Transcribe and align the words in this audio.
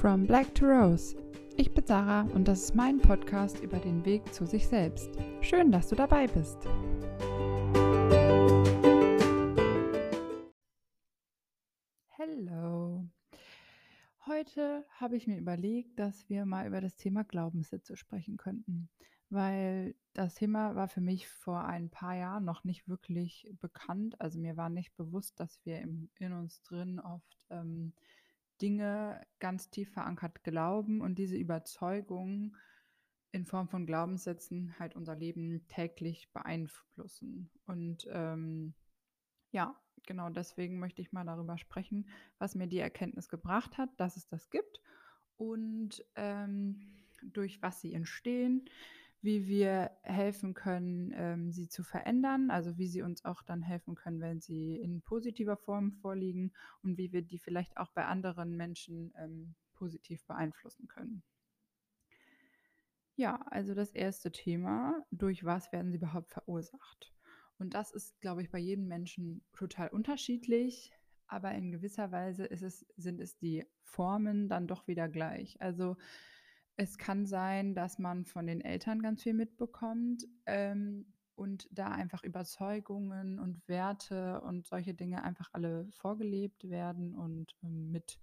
From 0.00 0.26
Black 0.26 0.54
to 0.54 0.64
Rose. 0.64 1.14
Ich 1.58 1.74
bin 1.74 1.84
Sarah 1.84 2.22
und 2.32 2.48
das 2.48 2.62
ist 2.62 2.74
mein 2.74 3.02
Podcast 3.02 3.60
über 3.60 3.78
den 3.78 4.02
Weg 4.06 4.32
zu 4.32 4.46
sich 4.46 4.66
selbst. 4.66 5.10
Schön, 5.42 5.70
dass 5.70 5.88
du 5.88 5.94
dabei 5.94 6.26
bist. 6.26 6.56
Hallo. 12.16 13.10
Heute 14.24 14.86
habe 14.88 15.18
ich 15.18 15.26
mir 15.26 15.36
überlegt, 15.36 15.98
dass 15.98 16.26
wir 16.30 16.46
mal 16.46 16.66
über 16.66 16.80
das 16.80 16.96
Thema 16.96 17.22
Glaubenssätze 17.22 17.94
sprechen 17.94 18.38
könnten, 18.38 18.88
weil 19.28 19.94
das 20.14 20.34
Thema 20.34 20.74
war 20.76 20.88
für 20.88 21.02
mich 21.02 21.28
vor 21.28 21.66
ein 21.66 21.90
paar 21.90 22.14
Jahren 22.14 22.46
noch 22.46 22.64
nicht 22.64 22.88
wirklich 22.88 23.52
bekannt. 23.60 24.18
Also 24.18 24.38
mir 24.38 24.56
war 24.56 24.70
nicht 24.70 24.96
bewusst, 24.96 25.38
dass 25.38 25.60
wir 25.66 25.78
im, 25.82 26.08
in 26.18 26.32
uns 26.32 26.62
drin 26.62 27.00
oft 27.00 27.46
ähm, 27.50 27.92
Dinge 28.60 29.20
ganz 29.38 29.70
tief 29.70 29.92
verankert 29.92 30.42
glauben 30.44 31.00
und 31.00 31.18
diese 31.18 31.36
Überzeugungen 31.36 32.56
in 33.32 33.44
Form 33.44 33.68
von 33.68 33.86
Glaubenssätzen 33.86 34.78
halt 34.78 34.96
unser 34.96 35.14
Leben 35.14 35.66
täglich 35.68 36.32
beeinflussen. 36.32 37.50
Und 37.66 38.08
ähm, 38.10 38.74
ja, 39.52 39.80
genau 40.06 40.30
deswegen 40.30 40.78
möchte 40.78 41.02
ich 41.02 41.12
mal 41.12 41.24
darüber 41.24 41.58
sprechen, 41.58 42.08
was 42.38 42.54
mir 42.54 42.66
die 42.66 42.78
Erkenntnis 42.78 43.28
gebracht 43.28 43.78
hat, 43.78 43.90
dass 43.98 44.16
es 44.16 44.26
das 44.26 44.50
gibt 44.50 44.80
und 45.36 46.04
ähm, 46.16 46.80
durch 47.22 47.62
was 47.62 47.80
sie 47.80 47.94
entstehen, 47.94 48.68
wie 49.22 49.46
wir 49.46 49.90
helfen 50.02 50.54
können, 50.54 51.12
ähm, 51.14 51.52
sie 51.52 51.68
zu 51.68 51.82
verändern, 51.82 52.50
also 52.50 52.78
wie 52.78 52.88
sie 52.88 53.02
uns 53.02 53.24
auch 53.24 53.42
dann 53.42 53.62
helfen 53.62 53.94
können, 53.94 54.20
wenn 54.20 54.40
sie 54.40 54.76
in 54.76 55.02
positiver 55.02 55.56
Form 55.56 55.92
vorliegen 55.92 56.52
und 56.82 56.96
wie 56.96 57.12
wir 57.12 57.22
die 57.22 57.38
vielleicht 57.38 57.76
auch 57.76 57.90
bei 57.92 58.06
anderen 58.06 58.56
Menschen 58.56 59.12
ähm, 59.18 59.54
positiv 59.74 60.24
beeinflussen 60.26 60.88
können. 60.88 61.22
Ja, 63.16 63.42
also 63.50 63.74
das 63.74 63.90
erste 63.90 64.32
Thema, 64.32 65.04
durch 65.10 65.44
was 65.44 65.70
werden 65.72 65.90
sie 65.90 65.98
überhaupt 65.98 66.30
verursacht? 66.30 67.12
Und 67.58 67.74
das 67.74 67.92
ist, 67.92 68.18
glaube 68.22 68.42
ich, 68.42 68.50
bei 68.50 68.58
jedem 68.58 68.88
Menschen 68.88 69.42
total 69.52 69.88
unterschiedlich, 69.88 70.92
aber 71.26 71.52
in 71.52 71.70
gewisser 71.70 72.10
Weise 72.10 72.50
es, 72.50 72.86
sind 72.96 73.20
es 73.20 73.36
die 73.36 73.66
Formen 73.82 74.48
dann 74.48 74.66
doch 74.66 74.88
wieder 74.88 75.08
gleich. 75.08 75.60
Also 75.60 75.98
es 76.80 76.96
kann 76.96 77.26
sein, 77.26 77.74
dass 77.74 77.98
man 77.98 78.24
von 78.24 78.46
den 78.46 78.62
Eltern 78.62 79.02
ganz 79.02 79.22
viel 79.22 79.34
mitbekommt 79.34 80.26
ähm, 80.46 81.12
und 81.34 81.68
da 81.70 81.88
einfach 81.88 82.24
Überzeugungen 82.24 83.38
und 83.38 83.60
Werte 83.68 84.40
und 84.40 84.66
solche 84.66 84.94
Dinge 84.94 85.22
einfach 85.22 85.50
alle 85.52 85.86
vorgelebt 85.92 86.70
werden 86.70 87.14
und 87.14 87.54
ähm, 87.62 87.90
mit 87.90 88.18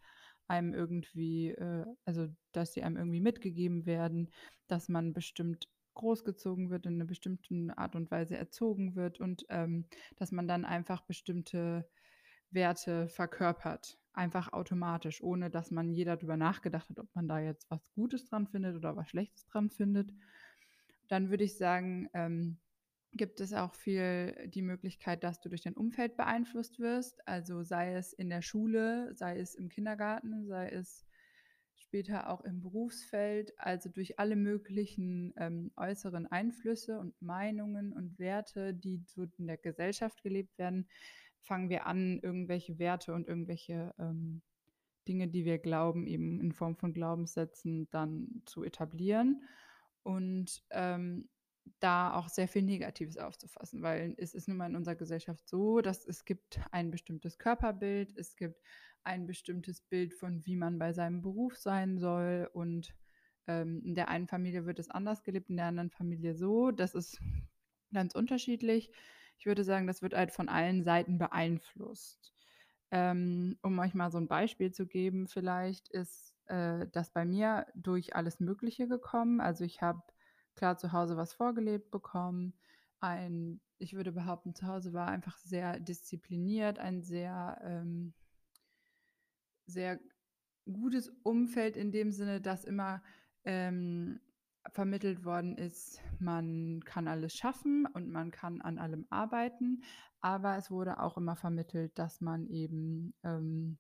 einem 0.48 0.74
irgendwie, 0.74 1.50
äh, 1.52 1.86
also 2.04 2.30
dass 2.52 2.74
sie 2.74 2.82
einem 2.82 2.98
irgendwie 2.98 3.22
mitgegeben 3.22 3.86
werden, 3.86 4.32
dass 4.66 4.90
man 4.90 5.14
bestimmt 5.14 5.68
großgezogen 5.94 6.72
wird, 6.72 6.88
in 6.88 6.96
einer 6.96 7.06
bestimmten 7.06 7.70
Art 7.70 7.96
und 7.96 8.10
Weise 8.10 8.38
erzogen 8.38 8.96
wird 8.96 9.20
und 9.20 9.46
ähm, 9.50 9.86
dass 10.16 10.32
man 10.32 10.48
dann 10.48 10.66
einfach 10.66 11.02
bestimmte 11.02 11.88
Werte 12.50 13.08
verkörpert 13.08 14.00
einfach 14.18 14.52
automatisch, 14.52 15.22
ohne 15.22 15.50
dass 15.50 15.72
man 15.72 15.94
jeder 15.94 16.18
darüber 16.18 16.38
nachgedacht 16.38 16.90
hat, 16.90 17.00
ob 17.00 17.14
man 17.16 17.28
da 17.28 17.40
jetzt 17.40 17.70
was 17.70 17.92
Gutes 17.94 18.26
dran 18.26 18.48
findet 18.48 18.76
oder 18.76 18.96
was 18.96 19.10
Schlechtes 19.10 19.46
dran 19.46 19.70
findet. 19.70 20.12
Dann 21.08 21.30
würde 21.30 21.44
ich 21.44 21.58
sagen, 21.58 22.10
ähm, 22.14 22.58
gibt 23.14 23.40
es 23.40 23.54
auch 23.54 23.74
viel 23.74 24.50
die 24.50 24.62
Möglichkeit, 24.62 25.24
dass 25.24 25.40
du 25.40 25.50
durch 25.50 25.62
dein 25.62 25.76
Umfeld 25.76 26.18
beeinflusst 26.18 26.80
wirst. 26.80 27.28
Also 27.28 27.64
sei 27.64 27.94
es 27.94 28.14
in 28.14 28.30
der 28.30 28.42
Schule, 28.42 29.14
sei 29.16 29.40
es 29.40 29.56
im 29.56 29.70
Kindergarten, 29.70 30.46
sei 30.46 30.70
es 30.70 31.06
später 31.76 32.30
auch 32.30 32.42
im 32.42 32.60
Berufsfeld, 32.60 33.54
also 33.58 33.90
durch 33.90 34.20
alle 34.20 34.36
möglichen 34.36 35.34
ähm, 35.38 35.72
äußeren 35.78 36.28
Einflüsse 36.28 37.00
und 37.00 37.20
Meinungen 37.22 37.94
und 37.94 38.20
Werte, 38.20 38.74
die 38.74 39.02
so 39.06 39.26
in 39.38 39.48
der 39.48 39.58
Gesellschaft 39.58 40.22
gelebt 40.22 40.58
werden, 40.58 40.88
fangen 41.48 41.70
wir 41.70 41.88
an, 41.88 42.20
irgendwelche 42.22 42.78
Werte 42.78 43.14
und 43.14 43.28
irgendwelche 43.28 43.94
ähm, 43.98 44.42
Dinge, 45.08 45.28
die 45.28 45.46
wir 45.46 45.58
glauben, 45.58 46.06
eben 46.06 46.40
in 46.40 46.52
Form 46.52 46.76
von 46.76 46.94
Glaubenssätzen 46.94 47.90
dann 47.92 48.44
zu 48.46 48.64
etablieren 48.64 49.44
und 50.04 50.64
ähm, 50.72 51.30
da 51.80 52.14
auch 52.14 52.30
sehr 52.30 52.48
viel 52.48 52.62
Negatives 52.62 53.18
aufzufassen, 53.18 53.82
weil 53.82 54.14
es 54.18 54.34
ist 54.34 54.48
nun 54.48 54.58
mal 54.58 54.70
in 54.70 54.76
unserer 54.76 54.96
Gesellschaft 54.96 55.48
so, 55.48 55.82
dass 55.82 56.06
es 56.06 56.26
gibt 56.26 56.60
ein 56.72 56.92
bestimmtes 56.92 57.38
Körperbild, 57.38 58.16
es 58.18 58.36
gibt 58.36 58.62
ein 59.04 59.26
bestimmtes 59.26 59.82
Bild 59.82 60.14
von, 60.14 60.46
wie 60.46 60.56
man 60.56 60.80
bei 60.80 60.94
seinem 60.94 61.22
Beruf 61.22 61.58
sein 61.58 61.98
soll 61.98 62.50
und 62.54 62.94
ähm, 63.48 63.82
in 63.84 63.96
der 63.96 64.10
einen 64.10 64.28
Familie 64.28 64.66
wird 64.66 64.80
es 64.80 64.90
anders 64.90 65.24
gelebt, 65.24 65.50
in 65.50 65.58
der 65.58 65.68
anderen 65.68 65.90
Familie 65.90 66.36
so. 66.36 66.72
Das 66.72 66.94
ist 66.96 67.22
ganz 67.94 68.16
unterschiedlich. 68.16 68.92
Ich 69.38 69.46
würde 69.46 69.64
sagen, 69.64 69.88
das 69.88 70.02
wird 70.02 70.16
halt 70.16 70.32
von 70.32 70.50
allen 70.50 70.84
Seiten 70.84 71.18
beeinflusst. 71.18 72.34
Ähm, 72.90 73.58
um 73.62 73.78
euch 73.80 73.94
mal 73.94 74.12
so 74.12 74.18
ein 74.18 74.28
Beispiel 74.28 74.72
zu 74.72 74.88
geben, 74.88 75.28
vielleicht 75.28 75.90
ist 75.90 76.34
äh, 76.46 76.88
das 76.92 77.12
bei 77.12 77.26
mir 77.26 77.68
durch 77.76 78.16
alles 78.16 78.40
Mögliche 78.40 78.88
gekommen. 78.88 79.42
Also 79.42 79.64
ich 79.66 79.82
habe 79.82 80.02
klar 80.56 80.78
zu 80.78 80.94
Hause 80.94 81.18
was 81.18 81.34
vorgelebt 81.34 81.92
bekommen. 81.92 82.54
Ein, 83.00 83.60
ich 83.78 83.94
würde 83.94 84.12
behaupten, 84.12 84.56
zu 84.56 84.68
Hause 84.68 84.94
war 84.94 85.10
einfach 85.10 85.38
sehr 85.38 85.80
diszipliniert, 85.80 86.80
ein 86.80 87.04
sehr, 87.04 87.60
ähm, 87.64 88.14
sehr 89.66 90.00
gutes 90.66 91.10
Umfeld 91.24 91.78
in 91.78 91.92
dem 91.92 92.12
Sinne, 92.12 92.42
dass 92.42 92.64
immer 92.64 93.04
ähm, 93.44 94.20
vermittelt 94.72 95.24
worden 95.26 95.58
ist, 95.58 96.02
man 96.20 96.82
kann 96.84 97.08
alles 97.08 97.36
schaffen 97.36 97.86
und 97.86 98.10
man 98.10 98.32
kann 98.32 98.62
an 98.62 98.78
allem 98.78 99.06
arbeiten, 99.10 99.84
aber 100.20 100.58
es 100.58 100.72
wurde 100.72 101.00
auch 101.00 101.18
immer 101.18 101.36
vermittelt, 101.36 101.98
dass 101.98 102.22
man 102.22 102.48
eben 102.48 103.14
ähm, 103.24 103.78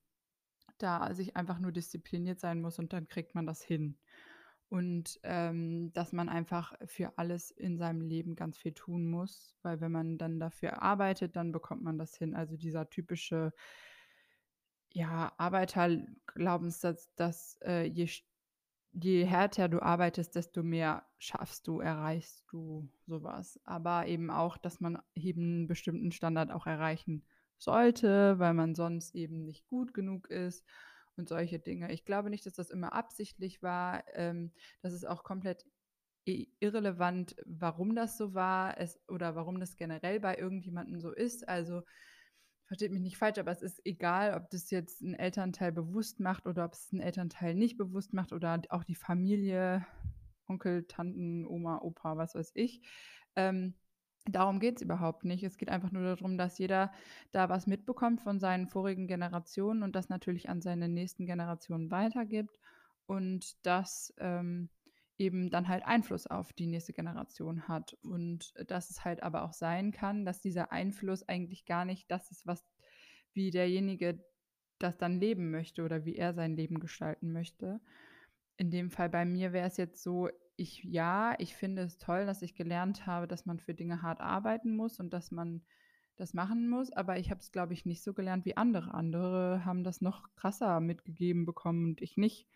da 0.77 1.13
sich 1.13 1.35
einfach 1.35 1.59
nur 1.59 1.71
diszipliniert 1.71 2.39
sein 2.39 2.61
muss 2.61 2.79
und 2.79 2.93
dann 2.93 3.07
kriegt 3.07 3.35
man 3.35 3.45
das 3.45 3.61
hin. 3.61 3.97
Und 4.69 5.17
ähm, 5.23 5.93
dass 5.93 6.11
man 6.11 6.27
einfach 6.27 6.73
für 6.85 7.17
alles 7.17 7.51
in 7.51 7.77
seinem 7.77 8.01
Leben 8.01 8.35
ganz 8.35 8.57
viel 8.57 8.73
tun 8.73 9.09
muss, 9.09 9.55
weil 9.61 9.79
wenn 9.79 9.93
man 9.93 10.17
dann 10.17 10.41
dafür 10.41 10.81
arbeitet, 10.81 11.37
dann 11.37 11.53
bekommt 11.53 11.83
man 11.83 11.97
das 11.97 12.17
hin. 12.17 12.35
Also 12.35 12.57
dieser 12.57 12.89
typische 12.89 13.53
ja, 14.91 15.31
Arbeiterglaubenssatz, 15.37 17.13
dass 17.15 17.57
äh, 17.63 17.85
je 17.85 18.07
je 18.99 19.25
härter 19.25 19.67
du 19.69 19.81
arbeitest, 19.81 20.35
desto 20.35 20.63
mehr 20.63 21.05
schaffst 21.19 21.67
du, 21.67 21.79
erreichst 21.79 22.43
du 22.51 22.89
sowas. 23.05 23.59
Aber 23.63 24.07
eben 24.07 24.31
auch, 24.31 24.57
dass 24.57 24.79
man 24.79 24.99
eben 25.13 25.41
einen 25.41 25.67
bestimmten 25.67 26.11
Standard 26.11 26.51
auch 26.51 26.65
erreichen 26.65 27.25
sollte, 27.57 28.39
weil 28.39 28.53
man 28.53 28.75
sonst 28.75 29.15
eben 29.15 29.43
nicht 29.45 29.67
gut 29.67 29.93
genug 29.93 30.29
ist 30.29 30.65
und 31.15 31.29
solche 31.29 31.59
Dinge. 31.59 31.91
Ich 31.91 32.05
glaube 32.05 32.29
nicht, 32.29 32.45
dass 32.45 32.53
das 32.53 32.69
immer 32.69 32.93
absichtlich 32.93 33.61
war. 33.61 34.03
Ähm, 34.13 34.51
das 34.81 34.93
ist 34.93 35.05
auch 35.07 35.23
komplett 35.23 35.65
irrelevant, 36.59 37.35
warum 37.45 37.95
das 37.95 38.17
so 38.17 38.33
war 38.33 38.77
es, 38.79 38.99
oder 39.07 39.35
warum 39.35 39.59
das 39.59 39.77
generell 39.77 40.19
bei 40.19 40.37
irgendjemandem 40.37 40.99
so 40.99 41.11
ist. 41.11 41.47
Also 41.47 41.83
versteht 42.67 42.91
mich 42.91 43.01
nicht 43.01 43.17
falsch, 43.17 43.39
aber 43.39 43.51
es 43.51 43.61
ist 43.61 43.83
egal, 43.85 44.35
ob 44.35 44.49
das 44.49 44.69
jetzt 44.71 45.01
ein 45.01 45.15
Elternteil 45.15 45.71
bewusst 45.71 46.19
macht 46.19 46.45
oder 46.45 46.65
ob 46.65 46.73
es 46.73 46.91
ein 46.91 46.99
Elternteil 46.99 47.55
nicht 47.55 47.77
bewusst 47.77 48.13
macht 48.13 48.33
oder 48.33 48.61
auch 48.69 48.83
die 48.83 48.95
Familie, 48.95 49.85
Onkel, 50.47 50.83
Tanten, 50.83 51.45
Oma, 51.45 51.79
Opa, 51.81 52.17
was 52.17 52.35
weiß 52.35 52.51
ich. 52.55 52.81
Ähm, 53.35 53.73
darum 54.25 54.59
geht 54.59 54.77
es 54.77 54.81
überhaupt 54.81 55.23
nicht. 55.23 55.43
Es 55.43 55.57
geht 55.57 55.69
einfach 55.69 55.91
nur 55.91 56.03
darum, 56.03 56.37
dass 56.37 56.57
jeder 56.57 56.91
da 57.31 57.47
was 57.47 57.67
mitbekommt 57.67 58.21
von 58.21 58.39
seinen 58.39 58.67
vorigen 58.67 59.07
Generationen 59.07 59.81
und 59.81 59.95
das 59.95 60.09
natürlich 60.09 60.49
an 60.49 60.61
seine 60.61 60.89
nächsten 60.89 61.25
Generationen 61.25 61.89
weitergibt 61.89 62.59
und 63.05 63.65
das 63.65 64.13
ähm, 64.17 64.69
eben 65.17 65.49
dann 65.49 65.67
halt 65.67 65.85
Einfluss 65.85 66.27
auf 66.27 66.53
die 66.53 66.67
nächste 66.67 66.93
Generation 66.93 67.67
hat. 67.67 67.97
Und 68.03 68.53
dass 68.69 68.89
es 68.89 69.03
halt 69.03 69.23
aber 69.23 69.43
auch 69.43 69.53
sein 69.53 69.91
kann, 69.91 70.25
dass 70.25 70.41
dieser 70.41 70.71
Einfluss 70.71 71.27
eigentlich 71.27 71.65
gar 71.65 71.85
nicht 71.85 72.09
das 72.11 72.31
ist, 72.31 72.45
was 72.45 72.65
wie 73.33 73.51
derjenige 73.51 74.23
das 74.79 74.97
dann 74.97 75.19
leben 75.19 75.51
möchte 75.51 75.83
oder 75.83 76.05
wie 76.05 76.15
er 76.15 76.33
sein 76.33 76.55
Leben 76.55 76.79
gestalten 76.79 77.31
möchte. 77.31 77.79
In 78.57 78.71
dem 78.71 78.91
Fall 78.91 79.09
bei 79.09 79.25
mir 79.25 79.53
wäre 79.53 79.67
es 79.67 79.77
jetzt 79.77 80.01
so, 80.01 80.29
ich 80.55 80.83
ja, 80.83 81.35
ich 81.39 81.55
finde 81.55 81.83
es 81.83 81.97
toll, 81.97 82.25
dass 82.25 82.41
ich 82.41 82.55
gelernt 82.55 83.05
habe, 83.05 83.27
dass 83.27 83.45
man 83.45 83.59
für 83.59 83.73
Dinge 83.73 84.01
hart 84.01 84.21
arbeiten 84.21 84.75
muss 84.75 84.99
und 84.99 85.13
dass 85.13 85.31
man 85.31 85.61
das 86.15 86.33
machen 86.33 86.67
muss, 86.67 86.91
aber 86.91 87.19
ich 87.19 87.29
habe 87.29 87.39
es, 87.39 87.51
glaube 87.51 87.73
ich, 87.73 87.85
nicht 87.85 88.03
so 88.03 88.13
gelernt 88.13 88.43
wie 88.45 88.57
andere. 88.57 88.93
Andere 88.93 89.63
haben 89.65 89.83
das 89.83 90.01
noch 90.01 90.33
krasser 90.35 90.79
mitgegeben 90.79 91.45
bekommen 91.45 91.85
und 91.85 92.01
ich 92.01 92.17
nicht. 92.17 92.47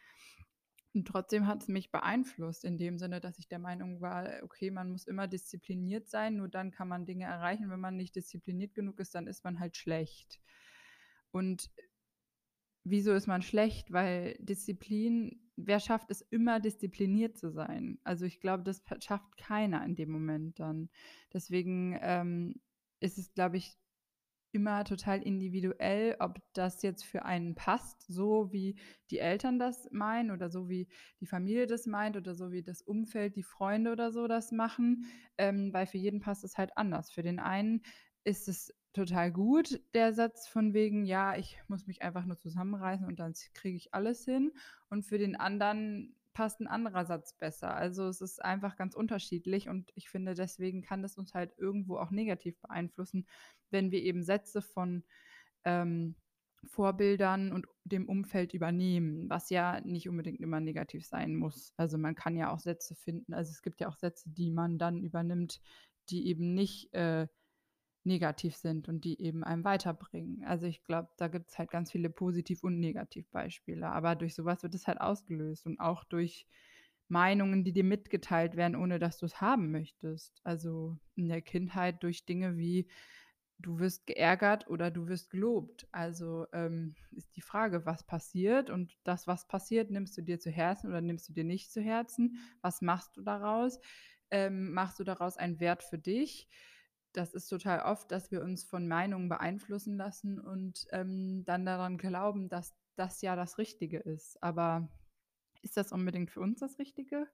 Und 0.93 1.07
trotzdem 1.07 1.47
hat 1.47 1.61
es 1.61 1.67
mich 1.67 1.91
beeinflusst 1.91 2.65
in 2.65 2.77
dem 2.77 2.97
Sinne, 2.97 3.21
dass 3.21 3.39
ich 3.39 3.47
der 3.47 3.59
Meinung 3.59 4.01
war, 4.01 4.43
okay, 4.43 4.71
man 4.71 4.91
muss 4.91 5.07
immer 5.07 5.27
diszipliniert 5.27 6.09
sein, 6.09 6.35
nur 6.35 6.49
dann 6.49 6.71
kann 6.71 6.87
man 6.87 7.05
Dinge 7.05 7.25
erreichen. 7.25 7.69
Wenn 7.69 7.79
man 7.79 7.95
nicht 7.95 8.15
diszipliniert 8.15 8.73
genug 8.73 8.99
ist, 8.99 9.15
dann 9.15 9.27
ist 9.27 9.43
man 9.43 9.59
halt 9.59 9.77
schlecht. 9.77 10.41
Und 11.31 11.71
wieso 12.83 13.13
ist 13.13 13.27
man 13.27 13.41
schlecht? 13.41 13.91
Weil 13.93 14.35
Disziplin 14.39 15.41
wer 15.65 15.79
schafft 15.79 16.11
es 16.11 16.21
immer, 16.21 16.59
diszipliniert 16.59 17.37
zu 17.37 17.51
sein? 17.51 17.99
Also, 18.03 18.25
ich 18.25 18.39
glaube, 18.39 18.63
das 18.63 18.83
schafft 18.99 19.37
keiner 19.37 19.83
in 19.85 19.95
dem 19.95 20.11
Moment 20.11 20.59
dann. 20.59 20.89
Deswegen, 21.33 21.97
ähm, 22.01 22.59
ist 22.99 23.17
es, 23.17 23.33
glaube 23.33 23.57
ich, 23.57 23.77
immer 24.51 24.83
total 24.83 25.21
individuell, 25.21 26.15
ob 26.19 26.39
das 26.53 26.81
jetzt 26.83 27.03
für 27.05 27.23
einen 27.25 27.55
passt, 27.55 28.03
so 28.07 28.51
wie 28.51 28.75
die 29.09 29.19
Eltern 29.19 29.59
das 29.59 29.89
meinen 29.91 30.31
oder 30.31 30.49
so 30.49 30.69
wie 30.69 30.87
die 31.19 31.25
Familie 31.27 31.67
das 31.67 31.85
meint 31.85 32.17
oder 32.17 32.35
so 32.35 32.51
wie 32.51 32.63
das 32.63 32.81
Umfeld, 32.81 33.35
die 33.35 33.43
Freunde 33.43 33.91
oder 33.91 34.11
so 34.11 34.27
das 34.27 34.51
machen, 34.51 35.05
ähm, 35.37 35.73
weil 35.73 35.85
für 35.87 35.97
jeden 35.97 36.19
passt 36.19 36.43
es 36.43 36.57
halt 36.57 36.77
anders. 36.77 37.11
Für 37.11 37.23
den 37.23 37.39
einen 37.39 37.81
ist 38.23 38.47
es 38.47 38.73
total 38.93 39.31
gut, 39.31 39.81
der 39.93 40.13
Satz 40.13 40.47
von 40.47 40.73
wegen: 40.73 41.05
„Ja, 41.05 41.35
ich 41.37 41.57
muss 41.67 41.87
mich 41.87 42.01
einfach 42.01 42.25
nur 42.25 42.37
zusammenreißen 42.37 43.05
und 43.07 43.19
dann 43.19 43.33
kriege 43.53 43.77
ich 43.77 43.93
alles 43.93 44.25
hin.“ 44.25 44.51
Und 44.89 45.03
für 45.05 45.17
den 45.17 45.35
anderen 45.35 46.15
passt 46.33 46.59
ein 46.61 46.67
anderer 46.67 47.05
Satz 47.05 47.33
besser. 47.37 47.75
Also, 47.75 48.07
es 48.07 48.21
ist 48.21 48.43
einfach 48.43 48.75
ganz 48.77 48.95
unterschiedlich 48.95 49.69
und 49.69 49.91
ich 49.95 50.09
finde, 50.09 50.33
deswegen 50.33 50.81
kann 50.81 51.01
das 51.01 51.17
uns 51.17 51.33
halt 51.33 51.53
irgendwo 51.57 51.97
auch 51.97 52.11
negativ 52.11 52.59
beeinflussen, 52.61 53.27
wenn 53.69 53.91
wir 53.91 54.01
eben 54.01 54.23
Sätze 54.23 54.61
von, 54.61 55.03
ähm, 55.65 56.15
Vorbildern 56.65 57.51
und 57.51 57.65
dem 57.85 58.07
Umfeld 58.07 58.53
übernehmen, 58.53 59.27
was 59.29 59.49
ja 59.49 59.81
nicht 59.81 60.07
unbedingt 60.07 60.41
immer 60.41 60.59
negativ 60.59 61.05
sein 61.07 61.35
muss. 61.35 61.73
Also, 61.77 61.97
man 61.97 62.15
kann 62.15 62.37
ja 62.37 62.51
auch 62.51 62.59
Sätze 62.59 62.95
finden 62.95 63.33
also, 63.33 63.51
es 63.51 63.61
gibt 63.61 63.81
ja 63.81 63.89
auch 63.89 63.97
Sätze, 63.97 64.29
die 64.29 64.51
man 64.51 64.77
dann 64.77 65.03
übernimmt, 65.03 65.61
die 66.09 66.27
eben 66.27 66.53
nicht, 66.53 66.93
äh, 66.93 67.27
negativ 68.03 68.55
sind 68.55 68.87
und 68.89 69.05
die 69.05 69.21
eben 69.21 69.43
einem 69.43 69.63
weiterbringen. 69.63 70.43
Also, 70.45 70.65
ich 70.65 70.83
glaube, 70.83 71.09
da 71.17 71.27
gibt 71.27 71.49
es 71.49 71.57
halt 71.59 71.69
ganz 71.71 71.91
viele 71.91 72.09
Positiv 72.09 72.63
und 72.63 72.79
Negativbeispiele, 72.79 73.87
aber 73.87 74.15
durch 74.15 74.35
sowas 74.35 74.63
wird 74.63 74.75
es 74.75 74.87
halt 74.87 74.99
ausgelöst 75.01 75.65
und 75.65 75.79
auch 75.79 76.03
durch 76.03 76.47
Meinungen, 77.07 77.63
die 77.63 77.73
dir 77.73 77.83
mitgeteilt 77.83 78.55
werden, 78.55 78.75
ohne 78.75 78.97
dass 78.97 79.17
du 79.17 79.25
es 79.25 79.41
haben 79.41 79.71
möchtest. 79.71 80.39
Also, 80.43 80.97
in 81.15 81.29
der 81.29 81.41
Kindheit 81.41 82.03
durch 82.03 82.25
Dinge 82.25 82.57
wie 82.57 82.87
du 83.59 83.79
wirst 83.79 84.07
geärgert 84.07 84.67
oder 84.69 84.89
du 84.91 85.07
wirst 85.07 85.29
gelobt. 85.29 85.87
Also, 85.91 86.47
ähm, 86.53 86.95
ist 87.11 87.35
die 87.35 87.41
Frage, 87.41 87.85
was 87.85 88.03
passiert 88.03 88.69
und 88.69 88.97
das, 89.03 89.27
was 89.27 89.47
passiert, 89.47 89.91
nimmst 89.91 90.17
du 90.17 90.21
dir 90.23 90.39
zu 90.39 90.49
Herzen 90.49 90.87
oder 90.89 91.01
nimmst 91.01 91.29
du 91.29 91.33
dir 91.33 91.43
nicht 91.43 91.71
zu 91.71 91.81
Herzen? 91.81 92.37
Was 92.61 92.81
machst 92.81 93.15
du 93.17 93.21
daraus? 93.21 93.79
Ähm, 94.31 94.73
machst 94.73 94.99
du 94.99 95.03
daraus 95.03 95.37
einen 95.37 95.59
Wert 95.59 95.83
für 95.83 95.99
dich? 95.99 96.47
Das 97.13 97.33
ist 97.33 97.47
total 97.49 97.81
oft, 97.81 98.11
dass 98.11 98.31
wir 98.31 98.41
uns 98.43 98.63
von 98.63 98.87
Meinungen 98.87 99.29
beeinflussen 99.29 99.97
lassen 99.97 100.39
und, 100.39 100.85
ähm, 100.91 101.43
dann 101.45 101.65
daran 101.65 101.97
glauben, 101.97 102.49
dass 102.49 102.75
das 102.95 103.21
ja 103.21 103.35
das 103.35 103.57
Richtige 103.57 103.99
ist. 103.99 104.41
Aber 104.43 104.89
ist 105.61 105.77
das 105.77 105.91
unbedingt 105.91 106.31
für 106.31 106.41
uns 106.41 106.59
das 106.59 106.79
Richtige? 106.79 107.27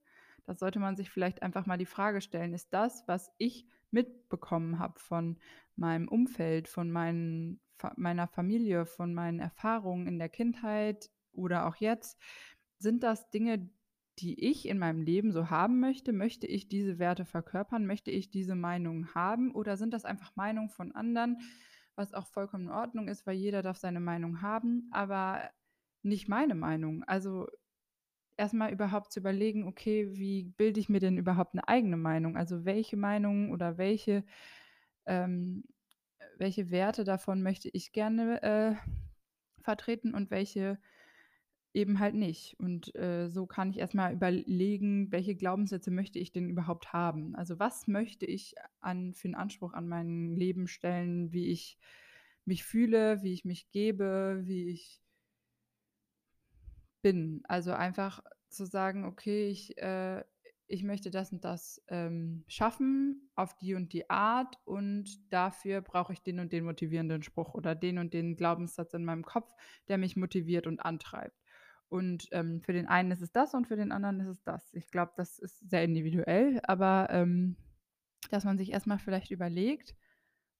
Da 0.45 0.55
sollte 0.55 0.79
man 0.79 0.95
sich 0.95 1.09
vielleicht 1.09 1.41
einfach 1.43 1.65
mal 1.65 1.77
die 1.77 1.85
Frage 1.85 2.21
stellen: 2.21 2.53
„Ist 2.53 2.73
das, 2.73 3.03
was 3.07 3.31
ich 3.37 3.67
mitbekommen 3.91 4.79
habe 4.79 4.99
von 4.99 5.37
meinem 5.75 6.07
Umfeld, 6.07 6.67
von 6.67 6.91
meinen 6.91 7.61
meiner 7.95 8.27
Familie, 8.27 8.85
von 8.87 9.13
meinen 9.13 9.39
Erfahrungen 9.39 10.07
in 10.07 10.17
der 10.19 10.29
Kindheit 10.29 11.11
oder 11.31 11.67
auch 11.67 11.75
jetzt 11.75 12.19
sind 12.79 13.03
das 13.03 13.29
Dinge, 13.29 13.69
die 14.19 14.43
ich 14.49 14.67
in 14.67 14.79
meinem 14.79 15.01
Leben 15.01 15.31
so 15.31 15.49
haben 15.49 15.79
möchte? 15.79 16.13
Möchte 16.13 16.47
ich 16.47 16.67
diese 16.67 16.99
Werte 16.99 17.25
verkörpern? 17.25 17.85
Möchte 17.85 18.11
ich 18.11 18.29
diese 18.29 18.55
Meinungen 18.55 19.13
haben? 19.13 19.53
Oder 19.53 19.77
sind 19.77 19.93
das 19.93 20.05
einfach 20.05 20.35
Meinungen 20.35 20.69
von 20.69 20.91
anderen, 20.93 21.37
was 21.95 22.13
auch 22.13 22.27
vollkommen 22.27 22.65
in 22.65 22.71
Ordnung 22.71 23.07
ist, 23.07 23.25
weil 23.27 23.35
jeder 23.35 23.61
darf 23.61 23.77
seine 23.77 23.99
Meinung 23.99 24.41
haben, 24.41 24.89
aber 24.91 25.49
nicht 26.03 26.27
meine 26.27 26.55
Meinung. 26.55 27.03
Also 27.03 27.47
erstmal 28.37 28.71
überhaupt 28.71 29.11
zu 29.11 29.19
überlegen, 29.19 29.67
okay, 29.67 30.09
wie 30.13 30.43
bilde 30.43 30.79
ich 30.79 30.89
mir 30.89 30.99
denn 30.99 31.17
überhaupt 31.17 31.53
eine 31.53 31.67
eigene 31.67 31.97
Meinung? 31.97 32.37
Also 32.37 32.65
welche 32.65 32.97
Meinungen 32.97 33.51
oder 33.51 33.77
welche, 33.77 34.23
ähm, 35.05 35.63
welche 36.37 36.71
Werte 36.71 37.03
davon 37.03 37.41
möchte 37.41 37.69
ich 37.69 37.91
gerne 37.91 38.41
äh, 38.43 38.75
vertreten 39.61 40.13
und 40.13 40.31
welche 40.31 40.79
Eben 41.77 41.99
halt 41.99 42.15
nicht. 42.15 42.55
Und, 42.59 42.95
äh, 42.95 43.29
so 43.29 43.45
kann 43.45 43.69
ich 43.69 43.77
erst 43.77 43.93
mal 43.93 44.11
überlegen, 44.11 45.11
welche 45.11 45.35
Glaubenssätze 45.35 45.91
möchte 45.91 46.17
ich 46.17 46.31
denn 46.31 46.49
überhaupt 46.49 46.91
haben? 46.91 47.35
Also, 47.35 47.59
was 47.59 47.87
möchte 47.87 48.25
ich 48.25 48.55
an 48.79 49.13
für 49.13 49.27
'n 49.27 49.35
Anspruch 49.35 49.73
an 49.73 49.87
mein 49.87 50.35
Leben 50.35 50.67
stellen, 50.67 51.31
wie 51.33 51.45
ich 51.51 51.77
mich 52.45 52.63
fühle, 52.63 53.21
wie 53.21 53.31
ich 53.33 53.45
mich 53.45 53.69
gebe, 53.69 54.41
wie 54.45 54.69
ich 54.69 55.03
bin. 57.03 57.41
Also, 57.47 57.71
einfach 57.73 58.21
zu 58.49 58.65
sagen: 58.65 59.05
„Okay, 59.05 59.49
ich, 59.49 59.77
äh 59.77 60.23
ich 60.69 60.83
möchte 60.83 61.11
das 61.11 61.31
und 61.31 61.45
das, 61.45 61.81
ähm, 61.87 62.43
schaffen 62.49 63.29
auf 63.35 63.55
die 63.57 63.73
und 63.75 63.93
die 63.93 64.09
Art 64.09 64.57
und 64.65 65.31
dafür 65.31 65.79
brauche 65.81 66.11
ich 66.11 66.21
den 66.23 66.41
und 66.41 66.51
den 66.51 66.65
motivierenden 66.65 67.23
Spruch 67.23 67.53
oder 67.53 67.73
den 67.73 67.97
und 67.99 68.13
den 68.13 68.35
Glaubenssatz 68.35 68.93
in 68.93 69.05
meinem 69.05 69.23
Kopf, 69.23 69.53
der 69.87 69.97
mich 69.97 70.17
motiviert 70.17 70.67
und 70.67 70.81
antreibt.“ 70.85 71.37
Und, 71.89 72.27
ähm, 72.31 72.61
für 72.61 72.73
den 72.73 72.87
einen 72.87 73.11
ist 73.11 73.21
es 73.21 73.31
das 73.31 73.53
und 73.53 73.67
für 73.67 73.75
den 73.77 73.91
anderen 73.91 74.19
ist 74.21 74.27
es 74.27 74.43
das. 74.43 74.73
Ich 74.73 74.91
glaube, 74.91 75.13
das 75.17 75.39
ist 75.39 75.69
sehr 75.69 75.83
individuell, 75.83 76.59
aber, 76.63 77.07
ähm, 77.11 77.57
dass 78.31 78.45
man 78.45 78.57
sich 78.57 78.71
erst 78.71 78.87
mal 78.87 78.99
vielleicht 78.99 79.31
überlegt: 79.31 79.95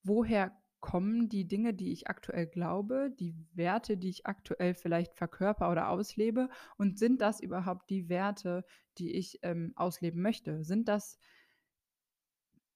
Woher 0.03 0.57
kommen 0.79 1.29
die 1.29 1.47
Dinge, 1.47 1.74
die 1.74 1.91
ich 1.91 2.07
aktuell 2.09 2.47
glaube, 2.47 3.12
die 3.19 3.35
Werte, 3.53 3.97
die 3.97 4.09
ich 4.09 4.27
aktuell 4.27 4.74
vielleicht 4.75 5.15
verkörper 5.15 5.71
oder 5.71 5.89
auslebe 5.89 6.50
und 6.77 7.00
sind 7.00 7.21
das 7.21 7.39
überhaupt 7.41 7.89
die 7.89 8.09
Werte, 8.09 8.63
die 8.97 9.13
ich, 9.15 9.39
ähm, 9.44 9.74
ausleben 9.75 10.21
möchte? 10.21 10.63
Sind 10.63 10.88
das 10.88 11.18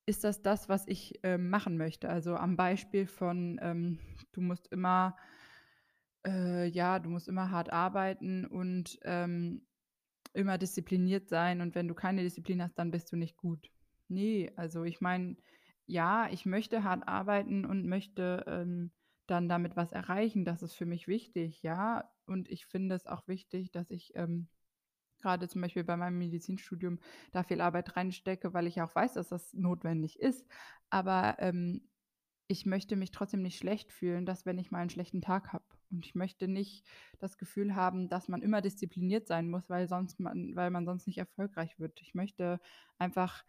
ist 0.08 0.24
das 0.24 0.42
das, 0.42 0.68
was 0.70 0.88
ich, 0.88 1.20
ähm, 1.24 1.50
machen 1.50 1.78
möchte? 1.78 2.10
Also, 2.10 2.36
am 2.36 2.56
Beispiel 2.58 3.06
von, 3.06 3.60
ähm, 3.62 4.00
du 4.34 4.42
musst 4.42 4.68
immer 4.72 5.16
äh, 6.26 6.66
ja, 6.68 7.00
du 7.00 7.10
musst 7.10 7.28
immer 7.28 7.52
hart 7.52 7.72
arbeiten 7.72 8.46
und, 8.46 9.00
ähm, 9.04 9.68
immer 10.34 10.58
diszipliniert 10.58 11.30
sein 11.30 11.62
und 11.62 11.76
wenn 11.76 11.88
du 11.88 11.96
keine 11.96 12.24
Disziplin 12.24 12.62
hast, 12.64 12.76
dann 12.80 12.92
bist 12.92 13.12
du 13.12 13.18
nicht 13.18 13.38
gut. 13.38 13.70
Ne, 14.08 14.52
also 14.56 14.84
ich 14.84 15.02
meine, 15.02 15.38
ja, 15.86 16.30
ich 16.32 16.46
möchte 16.46 16.84
hart 16.84 17.08
arbeiten 17.08 17.66
und 17.66 17.86
möchte, 17.88 18.46
ähm, 18.48 18.92
dann 19.28 19.50
damit 19.50 19.76
was 19.78 19.92
erreichen. 19.94 20.46
Das 20.46 20.62
ist 20.64 20.74
für 20.74 20.86
mich 20.86 21.08
wichtig, 21.08 21.62
ja. 21.64 22.12
Und 22.26 22.50
ich 22.50 22.66
finde 22.66 22.96
es 22.96 23.08
auch 23.08 23.28
wichtig, 23.28 23.72
dass 23.72 23.90
ich, 23.92 24.12
ähm, 24.16 24.50
grade 25.22 25.48
zum 25.48 25.62
Beispiel 25.62 25.84
bei 25.84 25.98
meinem 25.98 26.18
Medizinstudium 26.18 27.00
da 27.32 27.44
viel 27.44 27.62
Arbeit 27.62 27.96
reinstecke, 27.96 28.54
weil 28.54 28.68
ich 28.68 28.82
auch 28.82 28.94
weiß, 28.96 29.14
dass 29.14 29.30
das 29.30 29.54
notwendig 29.54 30.20
ist. 30.20 30.48
Aber, 30.90 31.38
ähm, 31.40 31.91
ich 32.52 32.66
möchte 32.66 32.98
mich 32.98 33.12
trotzdem 33.12 33.42
nicht 33.42 33.58
schlecht 33.58 33.92
fühlen, 33.94 34.26
dass 34.26 34.46
wenn 34.46 34.60
ich 34.60 34.72
mal 34.72 34.80
einen 34.80 34.90
schlechten 34.90 35.22
Tag 35.22 35.54
habe. 35.54 35.64
Und 35.90 36.06
ich 36.06 36.16
möchte 36.16 36.48
nicht 36.50 36.86
das 37.20 37.38
Gefühl 37.38 37.76
haben, 37.76 38.10
dass 38.10 38.28
man 38.28 38.42
immer 38.42 38.62
diszipliniert 38.62 39.26
sein 39.28 39.50
muss, 39.50 39.70
weil 39.70 39.88
sonst 39.88 40.20
man 40.20 40.56
weil 40.56 40.70
man 40.70 40.86
sonst 40.86 41.08
nicht 41.08 41.18
erfolgreich 41.18 41.80
wird. 41.80 42.02
Ich 42.02 42.14
möchte 42.14 42.60
einfach, 42.98 43.44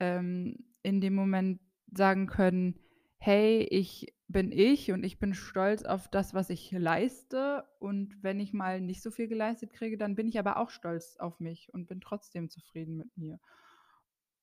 ähm, 0.00 0.56
in 0.82 1.00
dem 1.00 1.14
Moment 1.14 1.60
sagen 1.92 2.26
können: 2.26 2.78
„Hey, 3.18 3.62
ich 3.70 4.14
bin 4.28 4.52
ich 4.52 4.92
und 4.92 5.04
ich 5.04 5.18
bin 5.18 5.34
stolz 5.34 5.82
auf 5.82 6.08
das, 6.08 6.32
was 6.34 6.50
ich 6.50 6.70
leiste. 6.72 7.64
Und 7.80 8.22
wenn 8.22 8.38
ich 8.40 8.52
mal 8.52 8.80
nicht 8.80 9.02
so 9.02 9.10
viel 9.10 9.26
geleistet 9.28 9.72
kriege, 9.72 9.96
dann 9.98 10.14
bin 10.14 10.28
ich 10.28 10.38
aber 10.38 10.58
auch 10.58 10.70
stolz 10.70 11.16
auf 11.18 11.40
mich 11.40 11.72
und 11.74 11.86
bin 11.88 12.00
trotzdem 12.00 12.50
zufrieden 12.50 12.96
mit 12.96 13.16
mir.“ 13.16 13.40